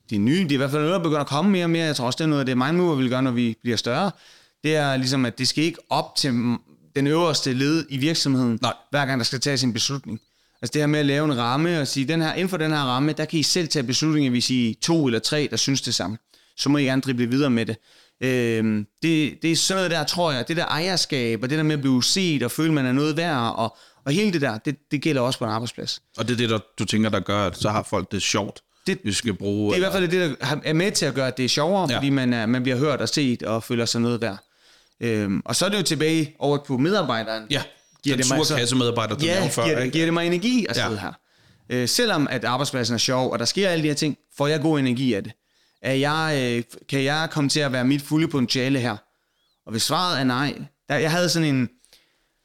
det 0.10 0.22
nye, 0.22 0.44
det 0.44 0.52
er 0.52 0.54
i 0.54 0.58
hvert 0.58 0.72
fald 0.72 0.82
noget, 0.82 0.94
der 0.96 1.04
begynder 1.04 1.22
at 1.22 1.28
komme 1.28 1.52
mere 1.52 1.66
og 1.66 1.70
mere. 1.70 1.86
Jeg 1.86 1.96
tror 1.96 2.06
også, 2.06 2.18
det 2.18 2.24
er 2.24 2.28
noget 2.28 2.40
af 2.40 2.46
det, 2.46 2.58
Mindmover 2.58 2.96
vil 2.96 3.10
gøre, 3.10 3.22
når 3.24 3.32
vi 3.32 3.58
bliver 3.62 3.78
større. 3.78 4.12
Det 4.64 4.76
er 4.76 4.98
ligesom, 4.98 5.26
at 5.26 5.38
det 5.38 5.48
skal 5.48 5.64
ikke 5.64 5.78
op 5.90 6.16
til 6.16 6.32
den 6.96 7.08
øverste 7.08 7.54
led 7.54 7.86
i 7.90 7.98
virksomheden, 7.98 8.60
Nej. 8.62 8.74
hver 8.90 9.06
gang 9.06 9.20
der 9.20 9.24
skal 9.24 9.40
tages 9.40 9.64
en 9.64 9.74
beslutning. 9.74 10.20
Altså 10.62 10.72
det 10.74 10.82
her 10.82 10.88
med 10.88 11.00
at 11.00 11.06
lave 11.06 11.26
en 11.26 11.38
ramme 11.38 11.82
og 11.82 11.88
sige, 11.88 12.08
den 12.08 12.22
her, 12.22 12.34
inden 12.34 12.50
for 12.50 12.58
den 12.58 12.72
her 12.72 12.80
ramme, 12.80 13.14
der 13.14 13.26
kan 13.26 13.40
I 13.40 13.44
selv 13.44 13.68
tage 13.68 13.84
beslutninger, 13.84 14.32
hvis 14.32 14.50
I 14.50 14.70
er 14.70 14.74
to 14.82 15.06
eller 15.08 15.20
tre, 15.20 15.48
der 15.52 15.58
synes 15.58 15.82
det 15.82 15.96
samme. 15.96 16.18
Så 16.58 16.70
må 16.70 16.78
I 16.78 16.84
gerne 16.84 17.02
drible 17.02 17.26
videre 17.26 17.50
med 17.50 17.66
det. 17.66 17.76
Øhm, 18.22 18.86
det, 19.04 19.38
det 19.42 19.52
er 19.52 19.56
sådan 19.56 19.78
noget 19.80 19.92
der, 19.92 20.04
tror 20.04 20.32
jeg, 20.32 20.48
det 20.48 20.58
der 20.58 20.66
ejerskab, 20.66 21.44
og 21.44 21.50
det 21.50 21.58
der 21.58 21.64
med 21.64 21.74
at 21.76 21.82
blive 21.82 22.04
set 22.04 22.44
og 22.44 22.52
føle, 22.52 22.74
man 22.74 22.86
er 22.86 22.92
noget 22.92 23.18
værd, 23.18 23.54
og, 23.56 23.78
og 24.06 24.12
hele 24.12 24.34
det 24.34 24.42
der, 24.42 24.58
det, 24.58 24.76
det 24.92 25.02
gælder 25.02 25.22
også 25.22 25.40
på 25.40 25.46
en 25.46 25.52
arbejdsplads. 25.52 26.02
Og 26.18 26.28
det 26.28 26.34
er 26.34 26.38
det, 26.38 26.50
der, 26.50 26.60
du 26.80 26.86
tænker, 26.86 27.10
der 27.10 27.20
gør, 27.20 27.46
at 27.46 27.58
så 27.58 27.70
har 27.70 27.84
folk 27.84 28.12
det 28.12 28.22
sjovt, 28.22 28.62
Det- 28.88 29.00
vi 29.04 29.12
skal 29.14 29.34
bruge... 29.34 29.68
Det 29.70 29.74
er 29.74 29.78
i 29.78 29.80
hvert 29.80 29.94
fald 29.94 30.08
det, 30.08 30.36
der 30.42 30.56
er 30.64 30.74
med 30.74 30.92
til 30.92 31.06
at 31.06 31.14
gøre, 31.14 31.28
at 31.28 31.38
det 31.38 31.46
er 31.46 31.50
sjovere, 31.50 31.88
ja. 31.92 31.98
fordi 31.98 32.10
man, 32.10 32.34
er, 32.34 32.46
man 32.46 32.64
bliver 32.64 32.78
hørt 32.78 33.02
og 33.02 33.10
set 33.10 33.44
og 33.44 33.64
føler 33.64 33.86
sig 33.86 34.02
noget 34.02 34.22
værd. 34.22 34.38
Øhm, 35.02 35.42
og 35.46 35.56
så 35.56 35.66
er 35.66 35.70
det 35.70 35.78
jo 35.78 35.84
tilbage 35.84 36.36
over 36.40 36.58
på 36.68 36.78
medarbejderen. 36.78 37.44
Ja, 37.50 37.62
Giver 38.10 38.18
den 38.24 38.30
det 38.30 38.38
mig 38.38 38.46
sure 38.46 38.60
kassemedarbejder, 38.60 39.16
du 39.16 39.26
ja, 39.26 39.48
før. 39.48 39.64
giver, 39.64 39.76
det, 39.76 39.84
ikke? 39.86 39.94
giver 39.94 40.06
det 40.06 40.14
mig 40.14 40.28
energi 40.28 40.66
at 40.70 40.78
Ja. 40.78 40.86
sidde 40.88 41.00
her. 41.00 41.14
Øh, 41.70 41.88
selvom 41.88 42.28
at 42.32 42.46
arbejdspladsen 42.46 42.94
er 42.94 42.98
sjov, 42.98 43.32
og 43.32 43.40
der 43.40 43.46
sker 43.46 43.70
alle 43.70 43.84
de 43.84 43.88
her 43.88 43.96
ting, 43.96 44.18
får 44.38 44.48
jeg 44.48 44.62
god 44.62 44.80
energi 44.80 45.14
af 45.14 45.24
det. 45.24 45.32
Er 45.82 45.94
jeg, 45.94 46.40
øh, 46.58 46.64
kan 46.90 47.04
jeg 47.04 47.28
komme 47.32 47.50
til 47.50 47.60
at 47.60 47.72
være 47.74 47.86
mit 47.86 48.02
fulde 48.02 48.28
potentiale 48.28 48.80
her? 48.80 48.98
Og 49.66 49.72
hvis 49.72 49.84
svaret 49.84 50.20
er 50.20 50.24
nej, 50.24 50.54
der, 50.90 50.96
jeg 50.96 51.12
havde 51.12 51.30
sådan 51.30 51.56
en, 51.56 51.70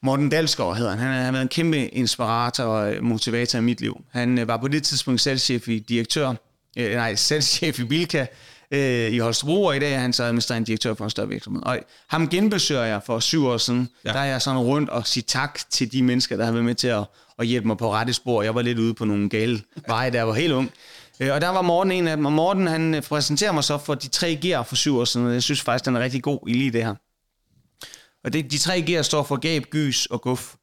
Morten 0.03 0.29
Dalsgaard 0.29 0.77
hedder 0.77 0.91
han, 0.91 0.99
han 0.99 1.09
har- 1.09 1.15
han 1.17 1.25
har 1.25 1.33
været 1.33 1.43
en 1.43 1.49
kæmpe 1.49 1.89
inspirator 1.89 2.65
og 2.65 2.95
motivator 3.03 3.59
i 3.59 3.63
mit 3.63 3.81
liv. 3.81 4.01
Han 4.13 4.39
øh, 4.39 4.49
var 4.49 4.57
på 4.57 4.69
det 4.69 4.83
tidspunkt 4.83 5.21
salgschef 5.21 5.69
i 5.69 5.79
direktør, 5.79 6.35
øh, 6.79 6.95
nej, 6.95 7.15
salgschef 7.15 7.79
i 7.79 7.85
Bilka 7.85 8.27
øh, 8.75 9.13
i 9.13 9.19
Holstebro, 9.19 9.65
og 9.65 9.77
i 9.77 9.79
dag 9.79 9.95
er 9.95 9.99
han 9.99 10.13
så 10.13 10.23
administrerende 10.25 10.67
direktør 10.67 10.95
for 10.95 11.05
en 11.05 11.11
større 11.11 11.29
virksomhed. 11.29 11.63
Og 11.63 11.79
ham 12.09 12.29
genbesøger 12.29 12.85
jeg 12.85 13.01
for 13.07 13.19
syv 13.21 13.47
år 13.47 13.57
siden. 13.57 13.89
Ja. 14.05 14.13
Der 14.13 14.19
er 14.19 14.25
jeg 14.25 14.43
sådan 14.43 14.61
rundt 14.61 14.91
og 14.91 15.07
sige 15.07 15.25
tak 15.27 15.61
til 15.71 15.93
de 15.93 16.03
mennesker, 16.03 16.37
der 16.37 16.45
har 16.45 16.53
været 16.53 16.65
med 16.65 16.75
til 16.75 16.89
at, 16.89 17.05
at 17.39 17.47
hjælpe 17.47 17.67
mig 17.67 17.79
på 17.79 17.93
rette 17.93 18.13
spor. 18.13 18.43
Jeg 18.43 18.55
var 18.55 18.63
lidt 18.63 18.79
ude 18.79 18.95
på 18.95 19.05
nogle 19.05 19.29
gale 19.29 19.63
veje, 19.89 20.11
da 20.11 20.17
jeg 20.17 20.29
var 20.29 20.35
helt 20.35 20.53
ung. 20.53 20.73
Øh, 21.21 21.33
Og 21.35 21.41
der 21.41 21.49
var 21.49 21.63
Morten 21.63 21.93
en 21.93 22.09
af 22.09 22.17
dem, 22.17 22.27
og 22.27 22.33
Morten 22.33 22.67
han 22.67 22.95
øh, 22.95 23.03
præsenterer 23.03 23.53
mig 23.53 23.65
så 23.65 23.79
for 23.79 23.95
de 23.95 24.09
tre 24.09 24.39
G'er 24.45 24.63
for 24.63 24.77
syv 24.77 24.99
år 24.99 25.05
siden, 25.05 25.27
og 25.27 25.33
jeg 25.33 25.43
synes 25.43 25.61
faktisk, 25.61 25.85
den 25.85 25.97
er 25.97 26.01
rigtig 26.01 26.23
god 26.23 26.39
i 26.49 26.53
lige 26.53 26.71
det 26.71 26.85
her. 26.85 26.95
Og 28.25 28.33
det, 28.33 28.51
de 28.51 28.59
tre 28.59 28.85
G'er 28.89 29.03
står 29.03 29.23
for 29.23 29.37
gab, 29.37 29.63
gys 29.71 30.07
og 30.07 30.21
guf. 30.21 30.55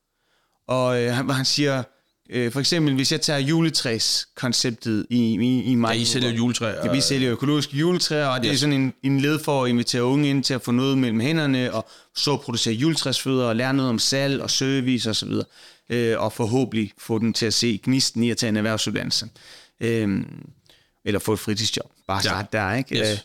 Og 0.68 1.02
øh, 1.04 1.14
han, 1.14 1.30
han 1.30 1.46
siger, 1.46 1.84
øh, 2.30 2.52
for 2.52 2.60
eksempel, 2.60 2.96
hvis 2.96 3.12
jeg 3.12 3.22
tager 3.22 3.40
juletræskonceptet 3.40 5.06
i, 5.10 5.18
i, 5.42 5.64
i 5.64 5.76
mig. 5.76 5.96
Ja, 5.96 6.02
I 6.02 6.06
sælger 6.06 6.30
juletræer. 6.30 6.86
Ja, 6.86 6.92
vi 6.92 7.02
sælger 7.02 7.32
økologiske 7.32 7.78
juletræer, 7.78 8.26
og 8.28 8.42
det 8.42 8.48
Yes. 8.50 8.56
er 8.56 8.60
sådan 8.60 8.74
en, 8.74 8.94
en 9.04 9.20
led 9.22 9.40
for 9.40 9.64
at 9.64 9.70
invitere 9.70 10.04
unge 10.04 10.30
ind 10.30 10.44
til 10.44 10.54
at 10.54 10.62
få 10.62 10.72
noget 10.72 10.98
mellem 10.98 11.20
hænderne, 11.20 11.74
og 11.74 11.90
så 12.16 12.38
producere 12.38 12.74
juletræsfødder, 12.74 13.46
og 13.46 13.56
lære 13.56 13.74
noget 13.74 13.90
om 13.90 14.00
salg 14.00 14.42
og 14.42 14.50
service 14.50 15.10
osv., 15.10 15.30
og, 15.30 15.46
øh, 15.90 16.20
og 16.22 16.34
forhåbentlig 16.34 16.92
få 16.98 17.20
dem 17.20 17.34
til 17.34 17.46
at 17.46 17.54
se 17.54 17.80
gnisten 17.84 18.24
i 18.24 18.32
at 18.32 18.38
tage 18.38 18.50
en 18.50 18.58
erhvervsuddannelse. 18.58 19.30
Øh, 19.82 20.24
eller 21.06 21.20
få 21.20 21.34
et 21.34 21.40
fritidsjob. 21.40 21.92
Bare 22.08 22.18
Ja. 22.18 22.22
start 22.22 22.54
der, 22.54 22.74
ikke? 22.74 22.96
Yes. 23.00 23.10
Øh, 23.12 23.18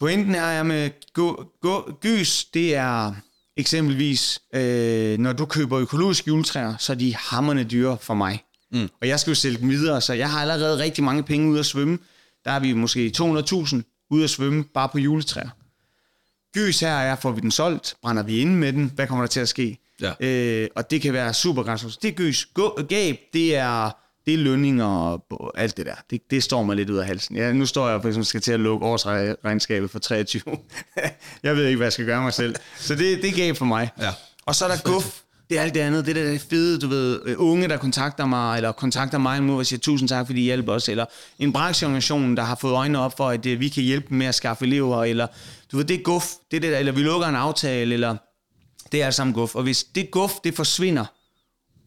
Pointen 0.00 0.34
er 0.34 0.62
med 0.62 0.90
gå, 1.12 1.44
gå, 1.62 1.98
gys, 2.00 2.44
det 2.44 2.74
er 2.74 3.14
eksempelvis, 3.56 4.40
øh, 4.54 5.18
når 5.18 5.32
du 5.32 5.46
køber 5.46 5.78
økologiske 5.78 6.28
juletræer, 6.28 6.76
så 6.78 6.92
er 6.92 6.96
de 6.96 7.14
hammerne 7.14 7.64
dyre 7.64 7.98
for 8.00 8.14
mig. 8.14 8.44
Mm. 8.72 8.88
Og 9.00 9.08
jeg 9.08 9.20
skal 9.20 9.30
jo 9.30 9.34
sælge 9.34 9.58
dem 9.58 9.70
videre, 9.70 10.00
så 10.00 10.12
jeg 10.12 10.30
har 10.30 10.40
allerede 10.40 10.78
rigtig 10.82 11.04
mange 11.04 11.22
penge 11.22 11.50
ud 11.50 11.58
at 11.58 11.66
svømme. 11.66 11.98
Der 12.44 12.50
er 12.50 12.60
vi 12.60 12.72
måske 12.72 13.12
200.000 13.18 14.06
ud 14.10 14.24
at 14.24 14.30
svømme 14.30 14.64
bare 14.64 14.88
på 14.88 14.98
juletræer. 14.98 15.48
Gys 16.54 16.80
her 16.80 16.92
er, 16.92 17.16
får 17.16 17.30
vi 17.30 17.40
den 17.40 17.50
solgt, 17.50 17.96
brænder 18.02 18.22
vi 18.22 18.38
inde 18.38 18.52
med 18.52 18.72
den, 18.72 18.92
hvad 18.94 19.06
kommer 19.06 19.24
der 19.24 19.28
til 19.28 19.40
at 19.40 19.48
ske? 19.48 19.78
Ja. 20.00 20.12
Øh, 20.20 20.68
og 20.76 20.90
det 20.90 21.02
kan 21.02 21.12
være 21.12 21.34
super 21.34 21.62
grænseløst. 21.62 22.02
Det 22.02 22.08
er 22.08 22.12
gys. 22.12 22.48
Gab, 22.88 23.16
det 23.32 23.56
er, 23.56 23.90
det 24.26 24.34
er 24.34 24.38
lønninger 24.38 24.84
og 24.84 25.52
alt 25.56 25.76
det 25.76 25.86
der. 25.86 25.94
Det, 26.10 26.20
det 26.30 26.42
står 26.42 26.62
mig 26.62 26.76
lidt 26.76 26.90
ud 26.90 26.96
af 26.96 27.06
halsen. 27.06 27.36
Ja, 27.36 27.52
nu 27.52 27.66
står 27.66 27.88
jeg 27.88 28.00
for 28.00 28.08
eksempel 28.08 28.26
skal 28.26 28.40
til 28.40 28.52
at 28.52 28.60
lukke 28.60 28.86
årsregnskabet 28.86 29.90
for 29.90 29.98
23. 29.98 30.42
jeg 31.42 31.56
ved 31.56 31.66
ikke, 31.66 31.76
hvad 31.76 31.86
jeg 31.86 31.92
skal 31.92 32.06
gøre 32.06 32.22
mig 32.22 32.32
selv. 32.32 32.54
Så 32.78 32.94
det, 32.94 33.22
det 33.22 33.30
er 33.30 33.36
gab 33.36 33.56
for 33.56 33.64
mig. 33.64 33.90
Ja. 34.00 34.10
Og 34.46 34.54
så 34.54 34.64
er 34.64 34.68
der 34.68 34.82
guf. 34.82 35.20
Det 35.50 35.58
er 35.58 35.62
alt 35.62 35.74
det 35.74 35.80
andet. 35.80 36.06
Det 36.06 36.16
er 36.16 36.30
det 36.30 36.40
fede, 36.40 36.78
du 36.78 36.88
ved, 36.88 37.20
øh, 37.24 37.34
unge, 37.38 37.68
der 37.68 37.76
kontakter 37.76 38.26
mig, 38.26 38.56
eller 38.56 38.72
kontakter 38.72 39.18
mig 39.18 39.40
nu 39.40 39.58
og 39.58 39.66
siger 39.66 39.80
tusind 39.80 40.08
tak, 40.08 40.26
fordi 40.26 40.40
I 40.40 40.44
hjælper 40.44 40.72
os, 40.72 40.88
eller 40.88 41.04
en 41.38 41.52
brancheorganisation, 41.52 42.36
der 42.36 42.42
har 42.42 42.54
fået 42.54 42.72
øjnene 42.72 42.98
op 42.98 43.16
for, 43.16 43.28
at 43.28 43.46
øh, 43.46 43.60
vi 43.60 43.68
kan 43.68 43.82
hjælpe 43.82 44.06
dem 44.08 44.18
med 44.18 44.26
at 44.26 44.34
skaffe 44.34 44.64
elever, 44.64 45.04
eller 45.04 45.26
du 45.72 45.76
ved, 45.76 45.84
det 45.84 45.96
er 45.98 46.02
guf, 46.02 46.26
det 46.50 46.56
er 46.56 46.60
det 46.60 46.72
der, 46.72 46.78
eller 46.78 46.92
vi 46.92 47.02
lukker 47.02 47.26
en 47.26 47.34
aftale, 47.34 47.94
eller 47.94 48.16
det 48.92 49.02
er 49.02 49.06
alt 49.06 49.14
sammen 49.14 49.34
guf. 49.34 49.54
Og 49.54 49.62
hvis 49.62 49.84
det 49.84 50.10
guf, 50.10 50.32
det 50.44 50.54
forsvinder 50.54 51.04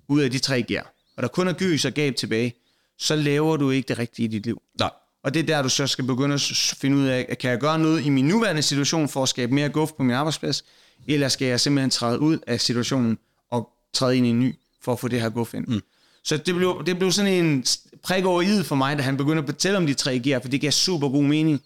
ud 0.07 0.21
af 0.21 0.31
de 0.31 0.39
tre 0.39 0.63
gear, 0.63 0.93
og 1.19 1.23
der 1.23 1.29
kun 1.29 1.47
er 1.47 1.53
gys 1.53 1.85
og 1.85 1.91
gab 1.91 2.15
tilbage, 2.15 2.53
så 2.97 3.15
laver 3.15 3.57
du 3.57 3.69
ikke 3.69 3.87
det 3.87 3.99
rigtige 3.99 4.25
i 4.25 4.27
dit 4.27 4.45
liv. 4.45 4.61
Nej. 4.79 4.89
Og 5.23 5.33
det 5.33 5.39
er 5.39 5.43
der, 5.43 5.61
du 5.61 5.69
så 5.69 5.87
skal 5.87 6.05
begynde 6.05 6.33
at 6.35 6.41
finde 6.77 6.97
ud 6.97 7.05
af, 7.05 7.37
kan 7.39 7.51
jeg 7.51 7.59
gøre 7.59 7.79
noget 7.79 8.05
i 8.05 8.09
min 8.09 8.27
nuværende 8.27 8.61
situation 8.61 9.09
for 9.09 9.23
at 9.23 9.29
skabe 9.29 9.53
mere 9.53 9.69
guf 9.69 9.91
på 9.97 10.03
min 10.03 10.15
arbejdsplads, 10.15 10.63
eller 11.07 11.27
skal 11.27 11.47
jeg 11.47 11.59
simpelthen 11.59 11.89
træde 11.89 12.19
ud 12.19 12.39
af 12.47 12.61
situationen 12.61 13.17
og 13.51 13.69
træde 13.93 14.17
ind 14.17 14.25
i 14.25 14.29
en 14.29 14.39
ny 14.39 14.55
for 14.81 14.93
at 14.93 14.99
få 14.99 15.07
det 15.07 15.21
her 15.21 15.29
guf 15.29 15.53
ind. 15.53 15.67
Mm. 15.67 15.81
Så 16.23 16.37
det 16.37 16.55
blev, 16.55 16.83
det 16.85 16.97
blev 16.97 17.11
sådan 17.11 17.45
en 17.45 17.65
prik 18.03 18.25
over 18.25 18.41
i 18.41 18.63
for 18.63 18.75
mig, 18.75 18.97
da 18.97 19.03
han 19.03 19.17
begyndte 19.17 19.39
at 19.39 19.45
fortælle 19.45 19.77
om 19.77 19.87
de 19.87 19.93
tre 19.93 20.19
gear, 20.19 20.39
for 20.39 20.49
det 20.49 20.61
gav 20.61 20.71
super 20.71 21.09
god 21.09 21.23
mening. 21.23 21.61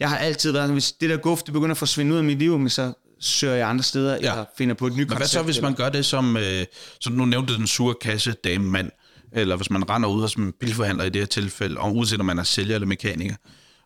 Jeg 0.00 0.08
har 0.08 0.18
altid 0.18 0.52
været 0.52 0.72
hvis 0.72 0.92
det 0.92 1.10
der 1.10 1.16
guf, 1.16 1.42
det 1.42 1.52
begynder 1.52 1.70
at 1.70 1.78
forsvinde 1.78 2.12
ud 2.12 2.18
af 2.18 2.24
mit 2.24 2.38
liv, 2.38 2.58
men 2.58 2.70
så 2.70 2.92
søger 3.20 3.54
jeg 3.54 3.68
andre 3.68 3.84
steder, 3.84 4.12
ja. 4.12 4.16
eller 4.18 4.44
finder 4.58 4.74
på 4.74 4.86
et 4.86 4.96
nyt 4.96 5.08
Men 5.08 5.16
hvad 5.16 5.26
så, 5.26 5.42
hvis 5.42 5.62
man 5.62 5.74
gør 5.74 5.88
det 5.88 6.06
som, 6.06 6.36
øh, 6.36 6.64
som 7.00 7.12
nu 7.12 7.24
nævnte 7.24 7.54
den 7.54 7.66
sure 7.66 7.94
kasse 8.00 8.32
dame 8.32 8.64
mand, 8.64 8.90
eller 9.32 9.56
hvis 9.56 9.70
man 9.70 9.90
render 9.90 10.08
ud 10.08 10.20
hos 10.20 10.34
en 10.34 10.52
bilforhandler 10.60 11.04
i 11.04 11.08
det 11.08 11.20
her 11.20 11.26
tilfælde, 11.26 11.80
og 11.80 11.96
uanset 11.96 12.20
om 12.20 12.26
man 12.26 12.38
er 12.38 12.42
sælger 12.42 12.74
eller 12.74 12.86
mekaniker, 12.86 13.34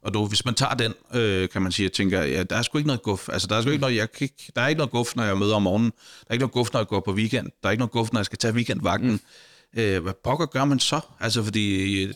og 0.02 0.14
du, 0.14 0.26
hvis 0.26 0.44
man 0.44 0.54
tager 0.54 0.74
den, 0.74 0.94
øh, 1.14 1.48
kan 1.48 1.62
man 1.62 1.72
sige, 1.72 1.88
og 1.88 1.92
tænker, 1.92 2.22
ja, 2.22 2.42
der 2.42 2.56
er 2.56 2.62
sgu 2.62 2.78
ikke 2.78 2.86
noget 2.86 3.02
guf. 3.02 3.28
Altså, 3.28 3.48
der 3.48 3.56
er 3.56 3.60
sgu 3.60 3.70
ikke 3.70 3.80
noget, 3.80 3.96
jeg 3.96 4.12
kan 4.12 4.24
ikke, 4.24 4.52
der 4.56 4.62
er 4.62 4.68
ikke 4.68 4.78
noget 4.78 4.90
guf, 4.90 5.16
når 5.16 5.24
jeg 5.24 5.38
møder 5.38 5.54
om 5.54 5.62
morgenen. 5.62 5.90
Der 5.90 6.26
er 6.26 6.32
ikke 6.32 6.42
noget 6.42 6.52
guf, 6.52 6.72
når 6.72 6.80
jeg 6.80 6.86
går 6.86 7.00
på 7.00 7.12
weekend. 7.12 7.46
Der 7.62 7.68
er 7.68 7.70
ikke 7.70 7.80
noget 7.80 7.92
guf, 7.92 8.12
når 8.12 8.20
jeg 8.20 8.26
skal 8.26 8.38
tage 8.38 8.54
weekendvagten. 8.54 9.10
Mm. 9.10 9.80
Øh, 9.80 10.02
hvad 10.02 10.12
pokker 10.24 10.46
gør 10.46 10.64
man 10.64 10.78
så? 10.78 11.00
Altså, 11.20 11.42
fordi 11.42 12.12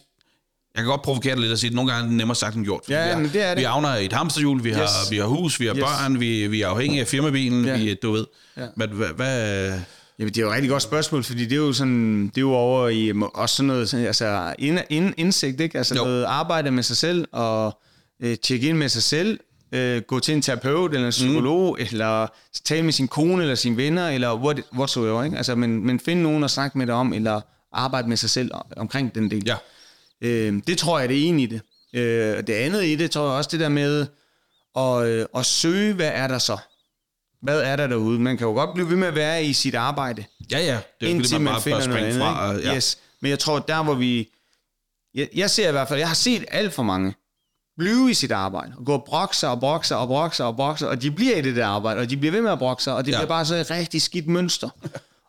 jeg 0.76 0.84
kan 0.84 0.90
godt 0.90 1.02
provokere 1.02 1.32
det 1.34 1.40
lidt 1.42 1.52
og 1.52 1.58
sige, 1.58 1.68
at 1.70 1.74
nogle 1.74 1.90
gange 1.92 2.04
er 2.04 2.08
det 2.08 2.16
nemmere 2.16 2.34
sagt 2.36 2.56
end 2.56 2.64
gjort. 2.64 2.80
Ja, 2.88 3.04
vi, 3.04 3.10
er, 3.10 3.16
men 3.18 3.30
det 3.32 3.42
er 3.44 3.48
det. 3.48 3.58
vi 3.58 3.64
avner 3.64 3.96
i 3.96 4.04
et 4.04 4.12
hamsterhjul, 4.12 4.64
vi, 4.64 4.68
yes. 4.68 4.76
har, 4.76 5.10
vi 5.10 5.16
har 5.18 5.24
hus, 5.26 5.60
vi 5.60 5.66
har 5.66 5.74
Yes. 5.76 5.82
børn, 5.82 6.20
vi, 6.20 6.46
vi 6.46 6.62
er 6.62 6.68
afhængige 6.68 7.00
af 7.00 7.06
firmabilen, 7.06 7.64
Ja. 7.64 7.76
vi, 7.76 7.94
du 7.94 8.12
ved. 8.12 8.26
Ja. 8.56 8.66
Men 8.76 8.90
hvad, 8.90 9.08
hvad, 9.16 9.72
Jamen, 10.18 10.34
det 10.34 10.38
er 10.38 10.42
jo 10.42 10.48
et 10.48 10.54
rigtig 10.54 10.70
godt 10.70 10.82
spørgsmål, 10.82 11.24
fordi 11.24 11.44
det 11.44 11.52
er 11.52 11.56
jo 11.56 11.72
sådan, 11.72 12.26
det 12.26 12.36
er 12.36 12.40
jo 12.40 12.52
over 12.52 12.88
i 12.88 13.12
også 13.34 13.56
sådan 13.56 13.66
noget, 13.66 13.88
sådan, 13.88 14.06
altså 14.06 14.54
ind, 14.58 14.78
ind, 14.90 15.14
indsigt, 15.16 15.60
ikke? 15.60 15.78
Altså 15.78 15.94
Jo. 15.94 16.04
noget 16.04 16.24
arbejde 16.24 16.70
med 16.70 16.82
sig 16.82 16.96
selv, 16.96 17.24
og 17.32 17.78
øh, 18.22 18.36
tjekke 18.42 18.68
ind 18.68 18.76
med 18.78 18.88
sig 18.88 19.02
selv, 19.02 19.40
øh, 19.72 20.02
gå 20.08 20.20
til 20.20 20.34
en 20.34 20.42
terapeut 20.42 20.92
eller 20.94 21.06
en 21.06 21.10
psykolog, 21.10 21.76
mm. 21.78 21.86
eller 21.90 22.26
tale 22.64 22.82
med 22.82 22.92
sin 22.92 23.08
kone 23.08 23.42
eller 23.42 23.54
sine 23.54 23.76
venner, 23.76 24.08
eller 24.08 24.34
what, 24.34 24.60
whatsoever, 24.76 25.24
ikke? 25.24 25.36
Altså, 25.36 25.54
men, 25.54 25.86
men 25.86 26.00
finde 26.00 26.22
nogen 26.22 26.44
at 26.44 26.50
snakke 26.50 26.78
med 26.78 26.86
dig 26.86 26.94
om, 26.94 27.12
eller 27.12 27.40
arbejde 27.72 28.08
med 28.08 28.16
sig 28.16 28.30
selv 28.30 28.50
om- 28.54 28.66
omkring 28.76 29.14
den 29.14 29.30
del. 29.30 29.42
ja. 29.46 29.54
Øh, 30.20 30.62
det 30.66 30.78
tror 30.78 30.98
jeg, 30.98 31.08
det 31.08 31.18
er 31.24 31.28
en 31.28 31.40
i 31.40 31.46
det. 31.46 31.60
Øh, 31.94 32.36
det 32.46 32.50
andet 32.50 32.84
i 32.84 32.96
det, 32.96 33.10
tror 33.10 33.22
jeg 33.22 33.30
også 33.32 33.50
det 33.52 33.60
der 33.60 33.68
med 33.68 34.06
at, 34.78 35.06
øh, 35.06 35.26
at 35.36 35.46
søge, 35.46 35.94
hvad 35.94 36.10
er 36.14 36.26
der 36.26 36.38
så? 36.38 36.56
Hvad 37.42 37.60
er 37.60 37.76
der 37.76 37.86
derude? 37.86 38.18
Man 38.18 38.36
kan 38.38 38.46
jo 38.46 38.52
godt 38.52 38.74
blive 38.74 38.88
ved 38.90 38.96
med 38.96 39.08
at 39.08 39.14
være 39.14 39.44
i 39.44 39.52
sit 39.52 39.74
arbejde, 39.74 40.24
Ja, 40.52 40.58
ja. 40.58 40.78
Det 41.00 41.06
er 41.06 41.10
indtil 41.10 41.32
det, 41.32 41.40
man 41.40 41.52
bare 41.52 41.62
finder 41.62 41.78
bør 41.80 41.86
noget 41.86 42.04
andet. 42.04 42.18
fra. 42.20 42.48
og- 42.48 42.60
Ja. 42.60 42.76
Yes. 42.76 42.98
Men 43.20 43.30
jeg 43.30 43.38
tror, 43.38 43.58
der 43.58 43.82
hvor 43.82 43.94
vi... 43.94 44.28
Jeg, 45.14 45.28
jeg 45.34 45.50
ser 45.50 45.68
i 45.68 45.72
hvert 45.72 45.88
fald, 45.88 45.98
jeg 45.98 46.08
har 46.08 46.14
set 46.14 46.44
alt 46.48 46.72
for 46.72 46.82
mange 46.82 47.14
blive 47.78 48.10
i 48.10 48.14
sit 48.14 48.32
arbejde, 48.32 48.72
og 48.78 48.84
gå 48.84 48.92
og 48.92 49.04
brokke 49.04 49.36
sig 49.36 49.50
og 49.50 49.60
brokke 49.60 49.86
sig 49.86 49.96
og 49.96 50.06
brokke 50.06 50.36
sig 50.36 50.46
og 50.46 50.56
brokke 50.56 50.78
sig, 50.78 50.88
og 50.88 51.02
de 51.02 51.10
bliver 51.10 51.36
i 51.36 51.42
det 51.42 51.56
der 51.56 51.66
arbejde, 51.66 52.00
og 52.00 52.10
de 52.10 52.16
bliver 52.16 52.32
ved 52.32 52.42
med 52.42 52.50
at 52.50 52.58
brokke 52.58 52.82
sig, 52.82 52.94
og 52.94 53.04
det 53.06 53.12
Ja. 53.12 53.16
bliver 53.18 53.28
bare 53.28 53.46
så 53.46 53.54
et 53.54 53.70
rigtig 53.70 54.02
skidt 54.02 54.26
mønster. 54.28 54.68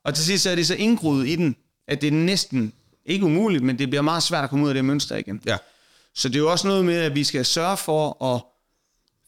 og 0.04 0.16
til 0.16 0.26
sidst 0.26 0.44
så 0.44 0.50
er 0.50 0.56
det 0.56 0.68
så 0.68 0.76
indgroet 0.76 1.28
i 1.28 1.36
den, 1.36 1.56
at 1.88 2.02
det 2.02 2.08
er 2.08 2.12
næsten 2.12 2.74
ikke 3.08 3.26
umuligt, 3.26 3.64
men 3.64 3.80
det 3.80 3.90
bliver 3.90 4.02
meget 4.02 4.24
svært 4.24 4.44
at 4.44 4.50
komme 4.50 4.66
ud 4.66 4.70
af 4.70 4.76
det 4.76 4.86
mønster 4.86 5.16
igen. 5.16 5.42
ja. 5.46 5.58
Så 6.16 6.30
det 6.30 6.36
er 6.36 6.40
jo 6.40 6.52
også 6.52 6.68
noget 6.68 6.86
med, 6.86 6.96
at 6.96 7.16
vi 7.16 7.24
skal 7.24 7.46
sørge 7.46 7.78
for 7.78 8.24
at 8.36 8.42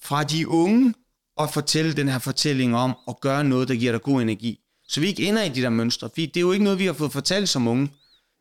fra 0.02 0.24
de 0.24 0.48
unge 0.48 0.94
at 1.42 1.54
fortælle 1.54 1.94
den 1.94 2.08
her 2.10 2.20
fortælling 2.20 2.76
om 2.76 2.96
at 3.08 3.20
gøre 3.22 3.44
noget, 3.44 3.68
der 3.68 3.76
giver 3.76 3.92
dig 3.92 4.02
god 4.02 4.22
energi. 4.22 4.60
Så 4.88 5.00
vi 5.00 5.08
ikke 5.08 5.24
ender 5.28 5.44
i 5.44 5.50
de 5.50 5.62
der 5.62 5.70
mønstre. 5.70 6.10
Fordi 6.10 6.26
det 6.26 6.38
er 6.38 6.42
jo 6.42 6.52
ikke 6.52 6.64
noget, 6.64 6.80
vi 6.80 6.86
har 6.86 6.94
fået 6.94 7.12
fortalt 7.12 7.50
som 7.50 7.68
unge. 7.68 7.92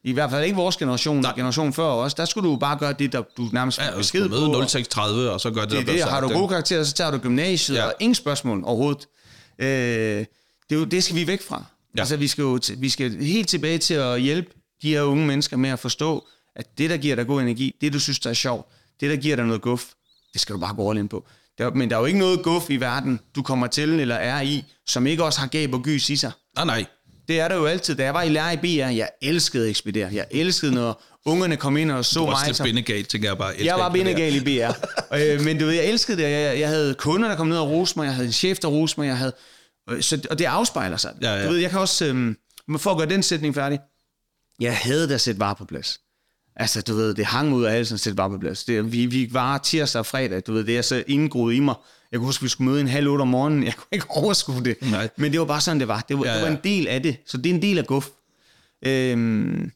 I 0.04 0.12
hvert 0.12 0.30
fald 0.30 0.44
ikke 0.44 0.56
vores 0.56 0.76
generation, 0.76 1.20
Nej. 1.20 1.32
generation 1.36 1.72
før 1.72 1.84
os. 1.84 2.14
Der 2.14 2.24
skulle 2.24 2.50
du 2.50 2.56
bare 2.56 2.78
gøre 2.78 2.92
det, 2.92 3.12
der 3.12 3.22
du 3.36 3.48
nærmest 3.52 3.78
Ja, 3.78 3.90
besked 3.96 4.04
skal 4.04 4.22
på. 4.22 4.28
møde 4.28 4.44
og- 4.44 4.50
0630, 4.50 5.30
og 5.30 5.40
så 5.40 5.50
gør 5.50 5.60
det, 5.60 5.70
det 5.70 5.86
der 5.86 5.92
er 5.92 5.96
det. 5.96 6.04
Har 6.04 6.20
du 6.20 6.28
gode 6.28 6.48
karakterer, 6.48 6.84
så 6.84 6.92
tager 6.94 7.10
du 7.10 7.18
gymnasiet, 7.18 7.76
Ja. 7.76 7.84
og 7.86 7.94
ingen 8.00 8.14
spørgsmål 8.14 8.62
overhovedet. 8.64 9.06
Øh, 9.58 9.66
det, 9.68 10.26
er 10.70 10.74
jo, 10.76 10.84
det 10.84 11.04
skal 11.04 11.16
vi 11.16 11.26
væk 11.26 11.42
fra. 11.42 11.64
Ja. 11.96 12.00
Altså, 12.00 12.16
vi 12.16 12.28
skal 12.28 12.42
jo 12.42 12.58
vi 12.78 12.88
skal 12.88 13.24
helt 13.24 13.48
tilbage 13.48 13.78
til 13.78 13.94
at 13.94 14.20
hjælpe 14.20 14.50
de 14.82 14.90
her 14.90 15.02
unge 15.02 15.26
mennesker 15.26 15.56
med 15.56 15.70
at 15.70 15.78
forstå, 15.78 16.26
at 16.56 16.78
det, 16.78 16.90
der 16.90 16.96
giver 16.96 17.16
dig 17.16 17.26
god 17.26 17.40
energi, 17.42 17.74
det, 17.80 17.92
du 17.92 18.00
synes, 18.00 18.18
der 18.18 18.30
er 18.30 18.34
sjovt, 18.34 18.66
det, 19.00 19.10
der 19.10 19.16
giver 19.16 19.36
dig 19.36 19.44
noget 19.44 19.62
guf, 19.62 19.84
det 20.32 20.40
skal 20.40 20.54
du 20.54 20.60
bare 20.60 20.74
gå 20.74 20.90
all 20.90 20.98
in 20.98 21.08
på. 21.08 21.26
Der, 21.58 21.70
men 21.70 21.90
der 21.90 21.96
er 21.96 22.00
jo 22.00 22.06
ikke 22.06 22.18
noget 22.18 22.42
guf 22.42 22.70
i 22.70 22.76
verden, 22.76 23.20
du 23.36 23.42
kommer 23.42 23.66
til 23.66 24.00
eller 24.00 24.14
er 24.14 24.40
i, 24.40 24.64
som 24.86 25.06
ikke 25.06 25.24
også 25.24 25.40
har 25.40 25.46
gab 25.46 25.74
og 25.74 25.82
gys 25.82 26.10
i 26.10 26.16
sig. 26.16 26.32
Nej, 26.56 26.64
nej. 26.64 26.84
Det 27.28 27.40
er 27.40 27.48
der 27.48 27.56
jo 27.56 27.66
altid. 27.66 27.94
Da 27.94 28.04
jeg 28.04 28.14
var 28.14 28.22
i 28.22 28.28
lærer 28.28 28.50
i 28.50 28.56
BR, 28.56 28.66
jeg 28.90 29.08
elskede 29.22 29.68
ekspedere. 29.68 30.10
Jeg 30.12 30.26
elskede, 30.30 30.74
når 30.74 31.02
ungerne 31.26 31.56
kom 31.56 31.76
ind 31.76 31.90
og 31.90 32.04
så 32.04 32.20
Du 32.20 32.24
var 32.24 32.30
mig. 32.30 32.40
også 32.48 32.54
som- 32.54 32.64
bindegal, 32.64 33.04
tænker 33.04 33.28
jeg 33.28 33.38
bare. 33.38 33.52
jeg 33.64 33.74
var 33.74 33.92
bindegal 33.92 34.34
i 34.36 34.40
BR. 34.40 34.72
øh, 35.16 35.40
men 35.40 35.58
du 35.58 35.64
ved, 35.66 35.72
jeg 35.74 35.84
elskede 35.86 36.16
det. 36.22 36.30
Jeg, 36.30 36.60
jeg 36.60 36.68
havde 36.68 36.94
kunder, 36.94 37.28
der 37.28 37.36
kom 37.36 37.46
ned 37.46 37.58
og 37.58 37.70
rose 37.70 37.92
mig. 37.96 38.04
Jeg 38.04 38.14
havde 38.14 38.26
en 38.26 38.32
chef, 38.32 38.58
der 38.58 38.68
rose 38.68 38.94
mig. 39.00 39.06
Jeg 39.06 39.18
havde, 39.18 39.32
øh, 39.90 40.02
så, 40.02 40.26
og 40.30 40.38
det 40.38 40.44
afspejler 40.44 40.96
sig. 40.96 41.12
Ja, 41.22 41.34
ja. 41.34 41.44
Du 41.46 41.50
ved, 41.50 41.58
jeg 41.58 41.70
kan 41.70 41.78
også... 41.80 42.04
Øh, 42.06 42.34
for 42.78 42.90
at 42.90 42.96
gøre 42.98 43.08
den 43.08 43.22
sætning 43.22 43.54
færdig. 43.54 43.78
Jeg 44.60 44.76
havde 44.76 45.08
da 45.08 45.18
sætte 45.18 45.40
varer 45.40 45.54
på 45.54 45.64
plads. 45.64 46.00
Altså, 46.56 46.82
du 46.82 46.94
ved, 46.94 47.14
det 47.14 47.24
hang 47.26 47.54
ud 47.54 47.64
af 47.64 47.72
halsen 47.72 47.94
at 47.94 48.00
sætte 48.00 48.18
varer 48.18 48.28
på 48.28 48.38
plads. 48.38 48.64
Det, 48.64 48.92
vi, 48.92 49.06
vi 49.06 49.28
var 49.32 49.58
tirsdag 49.58 49.98
og 50.00 50.06
fredag, 50.06 50.42
du 50.46 50.52
ved, 50.52 50.64
det 50.64 50.78
er 50.78 50.82
så 50.82 51.04
indgroet 51.06 51.54
i 51.54 51.60
mig. 51.60 51.74
Jeg 52.12 52.18
kunne 52.18 52.26
huske, 52.26 52.42
vi 52.42 52.48
skulle 52.48 52.70
møde 52.70 52.80
en 52.80 52.88
halv 52.88 53.08
otte 53.08 53.22
om 53.22 53.28
morgenen. 53.28 53.64
Jeg 53.64 53.74
kunne 53.76 53.86
ikke 53.92 54.10
overskue 54.22 54.64
det. 54.64 54.76
Nej. 54.90 55.08
Men 55.16 55.32
det 55.32 55.40
var 55.40 55.46
bare 55.46 55.60
sådan, 55.60 55.80
det 55.80 55.88
var. 55.88 56.04
Det 56.08 56.18
var, 56.18 56.24
Ja, 56.24 56.30
ja, 56.30 56.36
det 56.36 56.44
var 56.44 56.50
en 56.50 56.60
del 56.64 56.88
af 56.88 57.02
det. 57.02 57.16
Så 57.26 57.36
det 57.36 57.50
er 57.50 57.54
en 57.54 57.62
del 57.62 57.78
af 57.78 57.86
guf. 57.86 58.08
Øhm, 58.86 59.70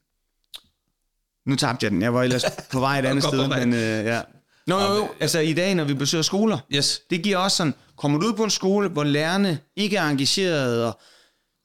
nu 1.45 1.55
tabte 1.55 1.83
jeg 1.83 1.91
den. 1.91 2.01
Jeg 2.01 2.13
var 2.13 2.23
ellers 2.23 2.43
på 2.71 2.79
vej 2.79 2.99
et 2.99 3.05
andet 3.05 3.23
sted. 3.23 3.47
Men, 3.47 3.73
øh, 3.73 3.79
ja. 4.05 4.21
Nå, 4.67 4.79
jo, 4.81 4.95
jo. 4.95 5.09
Altså 5.19 5.39
i 5.39 5.53
dag, 5.53 5.75
når 5.75 5.83
vi 5.83 5.93
besøger 5.93 6.21
skoler, 6.21 6.57
Yes. 6.75 7.01
det 7.09 7.23
giver 7.23 7.37
også 7.37 7.57
sådan, 7.57 7.73
kommer 7.97 8.19
du 8.19 8.27
ud 8.27 8.33
på 8.33 8.43
en 8.43 8.49
skole, 8.49 8.89
hvor 8.89 9.03
lærerne 9.03 9.59
ikke 9.75 9.97
er 9.97 10.03
engageret, 10.03 10.85
og 10.85 10.99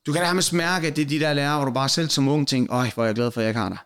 du 0.09 0.13
kan 0.13 0.23
nærmest 0.23 0.53
mærke, 0.53 0.87
at 0.87 0.97
det 0.97 1.03
er 1.03 1.07
de 1.07 1.21
der 1.21 1.33
lærere, 1.33 1.57
hvor 1.57 1.65
du 1.65 1.73
bare 1.73 1.89
selv 1.89 2.09
som 2.09 2.29
ung 2.29 2.49
tænker, 2.49 2.75
øj, 2.75 2.91
hvor 2.95 3.03
er 3.03 3.07
jeg 3.07 3.15
glad 3.15 3.31
for, 3.31 3.41
at 3.41 3.45
jeg 3.45 3.51
ikke 3.51 3.61
har 3.61 3.69
dig. 3.69 3.79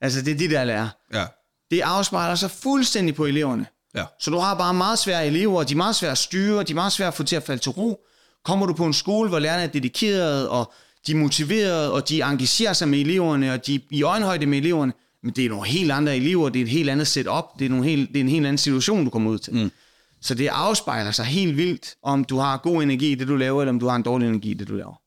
Altså, 0.00 0.22
det 0.22 0.34
er 0.34 0.38
de 0.38 0.50
der 0.50 0.64
lærere. 0.64 0.90
Ja. 1.14 1.24
Det 1.70 1.80
afspejler 1.80 2.34
sig 2.34 2.50
fuldstændig 2.50 3.14
på 3.14 3.24
eleverne. 3.24 3.66
Ja. 3.94 4.04
Så 4.20 4.30
du 4.30 4.38
har 4.38 4.54
bare 4.54 4.74
meget 4.74 4.98
svære 4.98 5.26
elever, 5.26 5.62
de 5.62 5.72
er 5.72 5.76
meget 5.76 5.96
svære 5.96 6.12
at 6.12 6.18
styre, 6.18 6.62
de 6.62 6.72
er 6.72 6.74
meget 6.74 6.92
svære 6.92 7.08
at 7.08 7.14
få 7.14 7.22
til 7.22 7.36
at 7.36 7.42
falde 7.42 7.62
til 7.62 7.70
ro. 7.70 8.00
Kommer 8.44 8.66
du 8.66 8.72
på 8.72 8.86
en 8.86 8.92
skole, 8.92 9.28
hvor 9.28 9.38
lærerne 9.38 9.62
er 9.62 9.66
dedikerede, 9.66 10.50
og 10.50 10.72
de 11.06 11.12
er 11.12 11.16
motiverede, 11.16 11.92
og 11.92 12.08
de 12.08 12.22
engagerer 12.22 12.72
sig 12.72 12.88
med 12.88 13.00
eleverne, 13.00 13.52
og 13.52 13.66
de 13.66 13.74
er 13.74 13.78
i 13.90 14.02
øjenhøjde 14.02 14.46
med 14.46 14.58
eleverne, 14.58 14.92
men 15.22 15.32
det 15.32 15.44
er 15.44 15.48
nogle 15.48 15.66
helt 15.66 15.92
andre 15.92 16.16
elever, 16.16 16.48
det 16.48 16.60
er 16.60 16.64
et 16.64 16.70
helt 16.70 16.90
andet 16.90 17.06
setup, 17.06 17.44
det 17.58 17.64
er, 17.64 17.68
nogle 17.68 17.84
helt, 17.84 18.08
det 18.08 18.16
er 18.16 18.20
en 18.20 18.28
helt 18.28 18.46
anden 18.46 18.58
situation, 18.58 19.04
du 19.04 19.10
kommer 19.10 19.30
ud 19.30 19.38
til. 19.38 19.54
Mm. 19.54 19.70
Så 20.22 20.34
det 20.34 20.48
afspejler 20.48 21.10
sig 21.10 21.24
helt 21.24 21.56
vildt, 21.56 21.94
om 22.02 22.24
du 22.24 22.38
har 22.38 22.56
god 22.56 22.82
energi 22.82 23.12
i 23.12 23.14
det, 23.14 23.28
du 23.28 23.36
laver, 23.36 23.62
eller 23.62 23.72
om 23.72 23.80
du 23.80 23.88
har 23.88 23.96
en 23.96 24.02
dårlig 24.02 24.28
energi 24.28 24.50
i 24.50 24.54
det, 24.54 24.68
du 24.68 24.74
laver. 24.74 24.99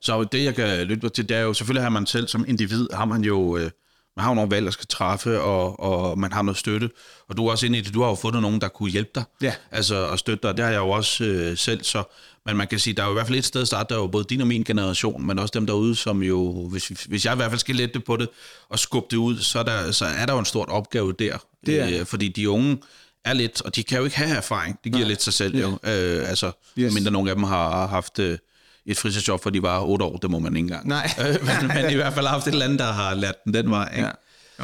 Så 0.00 0.24
det, 0.24 0.44
jeg 0.44 0.54
kan 0.54 0.86
lytte 0.86 1.02
mig 1.02 1.12
til, 1.12 1.28
det 1.28 1.36
er 1.36 1.40
jo, 1.40 1.52
selvfølgelig 1.52 1.82
har 1.82 1.90
man 1.90 2.06
selv 2.06 2.28
som 2.28 2.44
individ, 2.48 2.88
har 2.92 3.04
man 3.04 3.24
jo, 3.24 3.56
øh, 3.56 3.70
man 4.16 4.22
har 4.22 4.30
jo 4.30 4.34
nogle 4.34 4.50
valg, 4.50 4.64
der 4.64 4.70
skal 4.70 4.86
træffe, 4.86 5.40
og, 5.40 5.80
og 5.80 6.18
man 6.18 6.32
har 6.32 6.42
noget 6.42 6.58
støtte. 6.58 6.90
Og 7.28 7.36
du 7.36 7.46
er 7.46 7.50
også 7.50 7.66
inde 7.66 7.78
i 7.78 7.80
det, 7.80 7.94
du 7.94 8.02
har 8.02 8.08
jo 8.08 8.14
fundet 8.14 8.42
nogen, 8.42 8.60
der 8.60 8.68
kunne 8.68 8.90
hjælpe 8.90 9.10
dig. 9.14 9.24
Ja. 9.42 9.54
Altså 9.70 10.08
at 10.08 10.18
støtte 10.18 10.48
dig, 10.48 10.56
det 10.56 10.64
har 10.64 10.72
jeg 10.72 10.78
jo 10.78 10.90
også 10.90 11.24
øh, 11.24 11.56
selv, 11.56 11.84
så 11.84 12.02
men 12.48 12.56
man 12.56 12.68
kan 12.68 12.78
sige, 12.78 12.94
der 12.94 13.02
er 13.02 13.06
jo 13.06 13.12
i 13.12 13.14
hvert 13.14 13.26
fald 13.26 13.38
et 13.38 13.44
sted 13.44 13.60
at 13.60 13.66
starte, 13.66 13.88
der 13.88 13.94
er 13.94 14.02
jo 14.02 14.06
både 14.06 14.24
din 14.24 14.40
og 14.40 14.46
min 14.46 14.64
generation, 14.64 15.26
men 15.26 15.38
også 15.38 15.52
dem 15.54 15.66
derude, 15.66 15.96
som 15.96 16.22
jo, 16.22 16.68
hvis, 16.68 16.88
hvis 16.88 17.24
jeg 17.24 17.32
i 17.32 17.36
hvert 17.36 17.50
fald 17.50 17.58
skal 17.58 17.74
lette 17.74 18.00
på 18.00 18.16
det, 18.16 18.28
og 18.68 18.78
skubbe 18.78 19.06
det 19.10 19.16
ud, 19.16 19.38
så 19.38 19.58
er 19.58 19.62
der, 19.62 19.92
så 19.92 20.04
er 20.04 20.26
der 20.26 20.32
jo 20.32 20.38
en 20.38 20.44
stort 20.44 20.68
opgave 20.68 21.12
der. 21.12 21.38
Det 21.66 21.80
er. 21.80 22.00
Øh, 22.00 22.06
fordi 22.06 22.28
de 22.28 22.50
unge 22.50 22.78
er 23.24 23.32
lidt, 23.32 23.62
og 23.62 23.76
de 23.76 23.82
kan 23.82 23.98
jo 23.98 24.04
ikke 24.04 24.16
have 24.16 24.36
erfaring, 24.36 24.78
det 24.84 24.92
giver 24.92 25.04
Nej. 25.04 25.08
lidt 25.08 25.22
sig 25.22 25.32
selv 25.32 25.56
jo. 25.56 25.68
Øh, 25.68 26.28
altså. 26.28 26.52
Yes. 26.78 26.94
mindre 26.94 27.10
nogle 27.10 27.30
af 27.30 27.36
dem 27.36 27.44
har 27.44 27.86
haft 27.86 28.18
øh, 28.18 28.38
et 28.86 28.96
fritidsjob, 28.98 29.42
for 29.42 29.50
de 29.50 29.62
var 29.62 29.80
otte 29.80 30.04
år, 30.04 30.16
det 30.16 30.30
må 30.30 30.38
man 30.38 30.56
ikke 30.56 30.66
engang. 30.66 30.88
Nej. 30.88 31.10
Øh, 31.20 31.36
men, 31.46 31.68
men 31.82 31.90
i 31.90 31.94
hvert 31.94 32.14
fald 32.14 32.26
har 32.26 32.32
haft 32.32 32.46
et 32.46 32.52
eller 32.52 32.64
andet, 32.64 32.78
der 32.78 32.92
har 32.92 33.14
lært 33.14 33.44
den 33.44 33.54
den 33.54 33.70
vej. 33.70 33.92
Ikke? 33.96 34.08
Ja. 34.08 34.12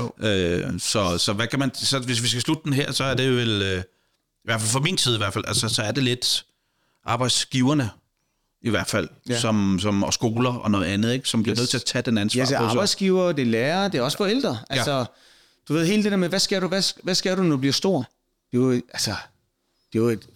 Jo. 0.00 0.12
Øh, 0.28 0.80
så, 0.80 1.18
så 1.18 1.32
hvad 1.32 1.46
kan 1.46 1.58
man, 1.58 1.74
så 1.74 1.98
hvis 1.98 2.22
vi 2.22 2.28
skal 2.28 2.42
slutte 2.42 2.62
den 2.64 2.72
her, 2.72 2.92
så 2.92 3.04
er 3.04 3.14
det 3.14 3.30
vel, 3.36 3.62
øh, 3.62 3.78
i 3.78 3.82
hvert 4.44 4.60
fald 4.60 4.70
for 4.70 4.80
min 4.80 4.96
tid 4.96 5.14
i 5.14 5.18
hvert 5.18 5.32
fald, 5.32 5.44
altså 5.48 5.68
så 5.68 5.82
er 5.82 5.92
det 5.92 6.02
lidt 6.02 6.44
arbejdsgiverne, 7.04 7.90
i 8.62 8.70
hvert 8.70 8.86
fald, 8.86 9.08
ja. 9.28 9.32
Ja. 9.32 9.40
som, 9.40 9.78
som, 9.82 10.02
og 10.04 10.14
skoler 10.14 10.54
og 10.54 10.70
noget 10.70 10.86
andet, 10.86 11.12
ikke, 11.12 11.28
som 11.28 11.42
bliver 11.42 11.54
Yes. 11.54 11.58
nødt 11.60 11.70
til 11.70 11.76
at 11.76 11.84
tage 11.84 12.02
den 12.02 12.18
ansvar 12.18 12.38
Ja, 12.40 12.46
det 12.46 12.52
er 12.54 12.58
arbejdsgiver, 12.58 13.32
det 13.32 13.42
er 13.42 13.46
lærer, 13.46 13.88
det 13.88 13.98
er 13.98 14.02
også 14.02 14.16
forældre. 14.16 14.58
Altså, 14.70 15.04
du 15.68 15.72
ved, 15.74 15.86
hele 15.86 16.02
det 16.02 16.10
der 16.10 16.16
med, 16.18 16.28
hvad 16.28 16.38
skal 16.38 16.62
du, 16.62 16.68
hvad, 16.68 16.82
hvad 17.02 17.14
skal 17.14 17.36
du, 17.36 17.42
når 17.42 17.50
du 17.50 17.56
bliver 17.56 17.72
stor? 17.72 17.98
Det 18.52 18.58
er 18.58 18.62
jo, 18.62 18.72
altså, 18.92 19.14
det 19.94 20.00
er 20.00 20.04
jo 20.04 20.08
et 20.08 20.26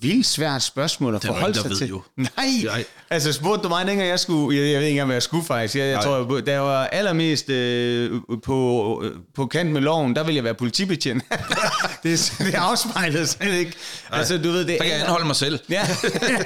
vildt 0.00 0.26
svært 0.26 0.62
spørgsmål 0.62 1.14
at 1.14 1.24
forholde 1.24 1.54
sig 1.54 1.76
til. 1.76 1.88
jo. 1.88 2.02
Nej, 2.16 2.28
Nej. 2.64 2.84
altså 3.10 3.32
spurgte 3.32 3.62
du 3.62 3.68
mig, 3.68 3.86
dengang 3.86 4.08
jeg 4.08 4.20
skulle, 4.20 4.56
jeg, 4.58 4.72
jeg 4.72 4.80
ved 4.80 4.86
ikke 4.86 4.90
engang, 4.90 5.06
hvad 5.06 5.14
jeg 5.14 5.22
skulle 5.22 5.44
faktisk. 5.44 5.74
Jeg, 5.76 5.86
jeg 5.86 5.94
Nej. 5.94 6.02
tror, 6.04 6.36
jeg, 6.36 6.46
da 6.46 6.52
jeg 6.52 6.62
var 6.62 6.86
allermest 6.86 7.50
øh, 7.50 8.20
på, 8.44 9.00
øh, 9.04 9.16
på 9.34 9.46
kant 9.46 9.70
med 9.72 9.80
loven, 9.80 10.16
der 10.16 10.22
ville 10.24 10.36
jeg 10.36 10.44
være 10.44 10.54
politibetjent. 10.54 11.24
det, 12.02 12.32
det 12.38 12.54
afspejlede 12.54 13.26
sig 13.26 13.58
ikke. 13.58 13.72
Altså, 14.10 14.38
du 14.38 14.50
ved, 14.50 14.58
det 14.58 14.68
Der 14.68 14.76
kan 14.78 14.86
jeg 14.92 15.00
anholde 15.00 15.26
mig 15.26 15.36
selv. 15.36 15.58
Ja, 15.70 15.86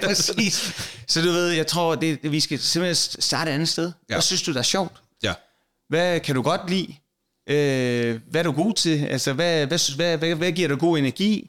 præcis. 0.03 0.73
Så 1.09 1.23
du 1.23 1.29
ved, 1.29 1.49
jeg 1.49 1.67
tror, 1.67 1.95
det, 1.95 2.19
vi 2.33 2.41
skal 2.41 2.59
simpelthen 2.59 3.23
starte 3.23 3.51
et 3.51 3.55
andet 3.55 3.69
sted. 3.69 3.85
Ja. 3.85 3.91
Ja. 4.11 4.15
Hvad 4.15 4.23
synes 4.23 4.43
du, 4.43 4.53
der 4.53 4.59
er 4.59 4.63
sjovt? 4.63 4.93
Ja. 5.23 5.33
Hvad 5.89 6.21
kan 6.21 6.35
du 6.35 6.43
godt 6.43 6.71
lide? 6.71 6.95
Øh, 7.49 8.21
hvad 8.31 8.41
er 8.41 8.43
du 8.45 8.53
god 8.53 8.73
til? 8.75 9.05
Altså, 9.05 9.33
hvad, 9.33 9.67
hvad, 9.67 9.97
hvad, 9.97 10.19
hvad, 10.19 10.35
hvad 10.35 10.53
giver 10.53 10.69
dig 10.69 10.79
god 10.79 10.99
energi? 10.99 11.49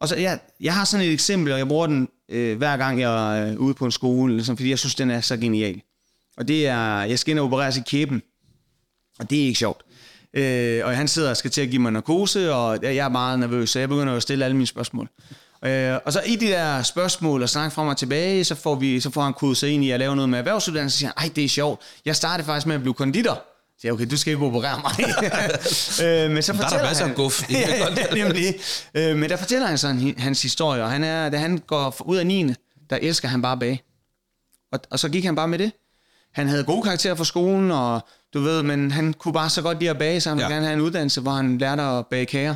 Og 0.00 0.08
så, 0.08 0.16
jeg, 0.16 0.38
jeg 0.60 0.74
har 0.74 0.84
sådan 0.84 1.06
et 1.06 1.12
eksempel, 1.12 1.52
og 1.52 1.58
jeg 1.58 1.68
bruger 1.68 1.86
den 1.86 2.08
øh, 2.28 2.58
hver 2.58 2.76
gang, 2.76 3.00
jeg 3.00 3.38
er 3.38 3.52
øh, 3.52 3.58
ude 3.58 3.74
på 3.74 3.84
en 3.84 3.92
skole, 3.92 4.34
ligesom, 4.34 4.56
fordi 4.56 4.70
jeg 4.70 4.78
synes, 4.78 4.94
den 4.94 5.10
er 5.10 5.20
så 5.20 5.36
genial. 5.36 5.80
Og 6.36 6.48
det 6.48 6.66
er, 6.66 7.02
jeg 7.02 7.18
skal 7.18 7.30
ind 7.30 7.38
og 7.38 7.44
opereres 7.44 7.76
i 7.76 7.82
kæben. 7.86 8.22
Og 9.18 9.30
det 9.30 9.42
er 9.42 9.46
ikke 9.46 9.58
sjovt. 9.58 9.82
Øh, 10.34 10.84
og 10.84 10.96
han 10.96 11.08
sidder 11.08 11.30
og 11.30 11.36
skal 11.36 11.50
til 11.50 11.60
at 11.60 11.68
give 11.68 11.82
mig 11.82 11.92
narkose, 11.92 12.52
og 12.54 12.78
jeg 12.82 12.96
er 12.96 13.08
meget 13.08 13.38
nervøs, 13.38 13.70
så 13.70 13.78
jeg 13.78 13.88
begynder 13.88 14.16
at 14.16 14.22
stille 14.22 14.44
alle 14.44 14.56
mine 14.56 14.66
spørgsmål. 14.66 15.08
Øh, 15.64 15.98
og 16.04 16.12
så 16.12 16.20
i 16.26 16.36
de 16.36 16.46
der 16.46 16.82
spørgsmål 16.82 17.42
og 17.42 17.48
snak 17.48 17.72
frem 17.72 17.88
og 17.88 17.96
tilbage, 17.96 18.44
så 18.44 18.54
får, 18.54 18.74
vi, 18.74 19.00
så 19.00 19.10
får 19.10 19.22
han 19.22 19.34
kodet 19.34 19.56
sig 19.56 19.70
ind 19.70 19.84
i 19.84 19.90
at 19.90 20.00
lave 20.00 20.16
noget 20.16 20.28
med 20.28 20.38
erhvervsuddannelse, 20.38 20.96
og 20.96 20.98
siger 20.98 21.12
han, 21.16 21.28
ej, 21.28 21.32
det 21.36 21.44
er 21.44 21.48
sjovt. 21.48 21.80
Jeg 22.04 22.16
startede 22.16 22.46
faktisk 22.46 22.66
med 22.66 22.74
at 22.74 22.80
blive 22.80 22.94
konditor. 22.94 23.44
Så 23.78 23.80
jeg, 23.84 23.92
okay, 23.92 24.06
du 24.10 24.16
skal 24.16 24.32
ikke 24.32 24.46
operere 24.46 24.80
mig. 24.82 24.92
øh, 26.04 26.30
men 26.30 26.42
så 26.42 26.52
der 26.52 26.64
er 26.64 26.68
der 26.68 26.82
masser 26.82 27.06
af 27.06 27.14
guf. 27.14 27.42
ja, 27.50 27.58
ja, 27.58 28.24
nemlig. 28.24 28.54
Øh, 28.94 29.16
men 29.16 29.30
der 29.30 29.36
fortæller 29.36 29.66
han 29.66 29.78
sådan 29.78 30.14
hans 30.18 30.42
historie, 30.42 30.82
og 30.82 30.90
han 30.90 31.04
er, 31.04 31.28
da 31.28 31.36
han 31.36 31.58
går 31.58 32.02
ud 32.04 32.16
af 32.16 32.26
9. 32.26 32.54
der 32.90 32.96
elsker 33.02 33.28
han 33.28 33.42
bare 33.42 33.58
bage. 33.58 33.82
Og, 34.72 34.80
og 34.90 34.98
så 34.98 35.08
gik 35.08 35.24
han 35.24 35.36
bare 35.36 35.48
med 35.48 35.58
det. 35.58 35.72
Han 36.32 36.48
havde 36.48 36.64
gode 36.64 36.82
karakterer 36.82 37.14
fra 37.14 37.24
skolen, 37.24 37.70
og 37.70 38.00
du 38.34 38.40
ved, 38.40 38.62
men 38.62 38.90
han 38.90 39.12
kunne 39.12 39.34
bare 39.34 39.50
så 39.50 39.62
godt 39.62 39.78
lide 39.78 39.90
at 39.90 39.98
bage, 39.98 40.20
så 40.20 40.28
han 40.28 40.38
ja. 40.38 40.44
ville 40.44 40.54
gerne 40.54 40.66
have 40.66 40.74
en 40.74 40.80
uddannelse, 40.80 41.20
hvor 41.20 41.32
han 41.32 41.58
lærte 41.58 41.82
at 41.82 42.06
bage 42.06 42.26
kager. 42.26 42.54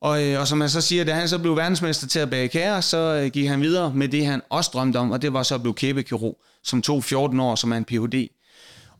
Og, 0.00 0.24
øh, 0.24 0.40
og 0.40 0.48
som 0.48 0.58
man 0.58 0.68
så 0.68 0.80
siger, 0.80 1.04
da 1.04 1.12
han 1.12 1.28
så 1.28 1.38
blev 1.38 1.56
verdensmester 1.56 2.06
til 2.06 2.18
at 2.18 2.30
bage 2.30 2.48
kager, 2.48 2.80
så 2.80 2.98
øh, 2.98 3.30
gik 3.30 3.48
han 3.48 3.62
videre 3.62 3.94
med 3.94 4.08
det, 4.08 4.26
han 4.26 4.42
også 4.50 4.70
drømte 4.74 4.96
om, 4.96 5.10
og 5.10 5.22
det 5.22 5.32
var 5.32 5.42
så 5.42 5.54
at 5.54 5.62
blive 5.62 5.74
kæbekirurg, 5.74 6.38
som 6.62 6.82
tog 6.82 7.04
14 7.04 7.40
år, 7.40 7.54
som 7.54 7.72
er 7.72 7.76
en 7.76 7.84
Ph.D. 7.84 8.28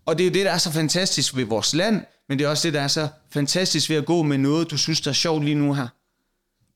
Og 0.06 0.18
det 0.18 0.24
er 0.24 0.28
jo 0.28 0.34
det, 0.34 0.44
der 0.44 0.52
er 0.52 0.58
så 0.58 0.72
fantastisk 0.72 1.36
ved 1.36 1.44
vores 1.44 1.74
land, 1.74 2.00
men 2.28 2.38
det 2.38 2.44
er 2.44 2.48
også 2.48 2.68
det, 2.68 2.74
der 2.74 2.80
er 2.80 2.88
så 2.88 3.08
fantastisk 3.30 3.90
ved 3.90 3.96
at 3.96 4.06
gå 4.06 4.22
med 4.22 4.38
noget, 4.38 4.70
du 4.70 4.76
synes, 4.76 5.00
der 5.00 5.10
er 5.10 5.14
sjovt 5.14 5.44
lige 5.44 5.54
nu 5.54 5.72
her. 5.72 5.88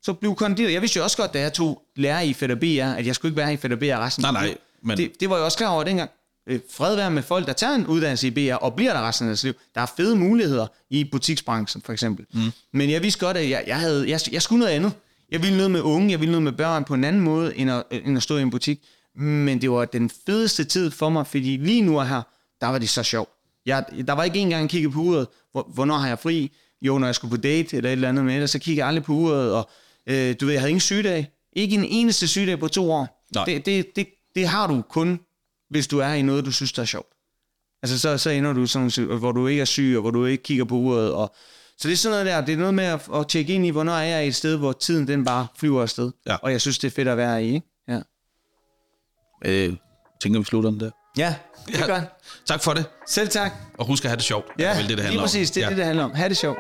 Så 0.03 0.13
bliv 0.13 0.35
konditor. 0.35 0.71
Jeg 0.71 0.81
vidste 0.81 0.97
jo 0.97 1.05
også 1.05 1.17
godt, 1.17 1.35
da 1.35 1.41
jeg 1.41 1.53
tog 1.53 1.83
lærer 1.97 2.21
i 2.21 2.33
FEDER 2.33 2.95
at 2.95 3.07
jeg 3.07 3.15
skulle 3.15 3.31
ikke 3.31 3.37
være 3.37 3.53
i 3.53 3.57
FEDER 3.57 3.99
resten 3.99 4.23
nej, 4.23 4.33
nej, 4.33 4.57
men... 4.83 4.99
det, 4.99 5.13
det 5.21 5.31
var 5.31 5.37
jeg 5.37 5.45
også 5.45 5.59
klar 5.59 5.69
over 5.69 5.85
dengang. 5.85 6.11
Øh, 6.49 6.61
fred 6.71 6.97
være 6.97 7.11
med 7.11 7.23
folk, 7.23 7.47
der 7.47 7.53
tager 7.53 7.75
en 7.75 7.87
uddannelse 7.87 8.27
i 8.27 8.31
BR 8.31 8.55
og 8.55 8.75
bliver 8.75 8.93
der 8.93 9.09
resten 9.09 9.27
af 9.27 9.29
deres 9.29 9.45
liv. 9.45 9.55
Der 9.75 9.81
er 9.81 9.87
fede 9.97 10.17
muligheder 10.17 10.67
i 10.91 11.05
butiksbranchen, 11.05 11.83
for 11.83 11.93
eksempel. 11.93 12.27
Mm. 12.33 12.53
Men 12.73 12.91
jeg 12.91 13.03
vidste 13.03 13.21
godt, 13.21 13.37
at 13.37 13.51
jeg, 13.51 13.65
jeg, 13.67 13.81
havde, 13.81 14.11
jeg, 14.11 14.21
jeg 14.33 14.43
skulle 14.43 14.59
noget 14.59 14.73
andet. 14.73 14.93
Jeg 15.31 15.43
ville 15.43 15.57
noget 15.57 15.71
med 15.71 15.81
unge, 15.81 16.11
jeg 16.11 16.21
ville 16.21 16.33
noget 16.33 16.43
med 16.43 16.53
børn 16.53 16.85
på 16.85 16.95
en 16.95 17.05
anden 17.05 17.23
måde, 17.23 17.57
end 17.57 17.71
at, 17.71 17.83
end 17.91 18.17
at 18.17 18.23
stå 18.23 18.37
i 18.37 18.43
en 18.43 18.51
butik. 18.51 18.81
Men 19.17 19.61
det 19.61 19.71
var 19.71 19.85
den 19.85 20.11
fedeste 20.27 20.65
tid 20.65 20.91
for 20.91 21.09
mig, 21.09 21.27
fordi 21.27 21.57
lige 21.57 21.83
nu 21.83 22.01
her, 22.01 22.23
der 22.61 22.67
var 22.67 22.79
det 22.79 22.89
så 22.89 23.03
sjovt. 23.03 23.31
Jeg, 23.67 23.85
der 24.07 24.13
var 24.13 24.25
ikke 24.25 24.39
engang 24.39 24.71
kigget 24.71 24.93
på 24.93 25.01
uret, 25.01 25.27
hvor, 25.53 25.71
hvornår 25.75 25.97
har 25.97 26.09
jeg 26.09 26.19
fri? 26.19 26.53
Jo, 26.83 26.99
når 26.99 27.07
jeg 27.07 27.15
skulle 27.15 27.37
på 27.37 27.41
date 27.41 27.77
eller 27.77 27.91
et 27.91 27.93
eller 27.93 28.09
andet, 28.09 28.25
men 28.25 28.35
ellers 28.35 28.51
så 28.51 28.59
kiggede 28.59 28.79
jeg 28.79 28.89
aldrig 28.89 29.05
på 29.05 29.13
uret, 29.13 29.53
og 29.53 29.71
øh, 30.07 30.37
du 30.41 30.45
ved, 30.45 30.53
jeg 30.53 30.61
havde 30.61 30.71
ingen 30.71 30.81
sygedag. 30.81 31.31
Ikke 31.53 31.77
en 31.77 31.85
eneste 31.85 32.29
sygedag 32.29 32.59
på 32.59 32.69
to 32.69 32.93
år. 32.93 33.25
Nej. 33.35 33.45
Det, 33.45 33.67
det, 33.67 33.97
det, 33.97 34.09
det 34.35 34.49
har 34.49 34.67
du 34.67 34.83
kun 34.83 35.21
hvis 35.71 35.87
du 35.87 35.99
er 35.99 36.13
i 36.13 36.23
noget, 36.23 36.45
du 36.45 36.53
synes, 36.53 36.73
der 36.73 36.83
er 36.83 36.87
sjovt. 36.87 37.09
Altså, 37.83 37.99
så, 37.99 38.19
så 38.19 38.31
ender 38.31 38.53
du 38.53 38.67
sådan, 38.67 39.19
hvor 39.19 39.33
du 39.33 39.47
ikke 39.47 39.61
er 39.61 39.65
syg, 39.65 39.93
og 39.97 40.01
hvor 40.01 40.11
du 40.11 40.25
ikke 40.25 40.43
kigger 40.43 40.65
på 40.65 40.75
uret. 40.75 41.13
Og, 41.13 41.35
så 41.79 41.89
det 41.89 41.93
er 41.93 41.97
sådan 41.97 42.13
noget 42.13 42.27
der, 42.27 42.47
det 42.47 42.53
er 42.53 42.59
noget 42.59 42.75
med 42.75 42.85
at, 42.85 43.09
at 43.15 43.29
tjekke 43.29 43.55
ind 43.55 43.67
i, 43.67 43.71
hvornår 43.71 43.93
er 43.93 44.03
jeg 44.03 44.27
et 44.27 44.35
sted, 44.35 44.57
hvor 44.57 44.73
tiden 44.73 45.09
den 45.09 45.25
bare 45.25 45.47
flyver 45.57 45.83
afsted. 45.83 46.13
Ja. 46.27 46.37
Og 46.37 46.53
jeg 46.53 46.61
synes, 46.61 46.79
det 46.79 46.87
er 46.87 46.91
fedt 46.91 47.09
at 47.09 47.17
være 47.17 47.45
i, 47.45 47.55
ikke? 47.55 47.67
Ja. 47.89 48.01
Øh, 49.45 49.77
tænker 50.23 50.39
vi 50.41 50.45
slutter 50.45 50.71
den 50.71 50.81
der? 50.81 50.91
Ja, 51.17 51.35
det 51.67 51.81
ja. 51.81 51.87
gør 51.87 52.01
Tak 52.47 52.63
for 52.63 52.75
det. 52.75 52.85
Selv 53.07 53.29
tak. 53.29 53.53
Og 53.79 53.87
husk 53.87 54.05
at 54.05 54.11
have 54.11 54.17
det 54.17 54.25
sjovt. 54.25 54.47
Ja, 54.59 54.69
det, 54.69 54.77
det, 54.77 54.89
det 54.89 54.89
handler 54.89 55.11
lige 55.11 55.21
præcis. 55.21 55.51
Det 55.51 55.61
er 55.61 55.65
ja. 55.65 55.71
det, 55.71 55.77
det 55.77 55.85
handler 55.85 56.05
om. 56.05 56.15
Ha' 56.15 56.29
det 56.29 56.37
sjovt. 56.37 56.59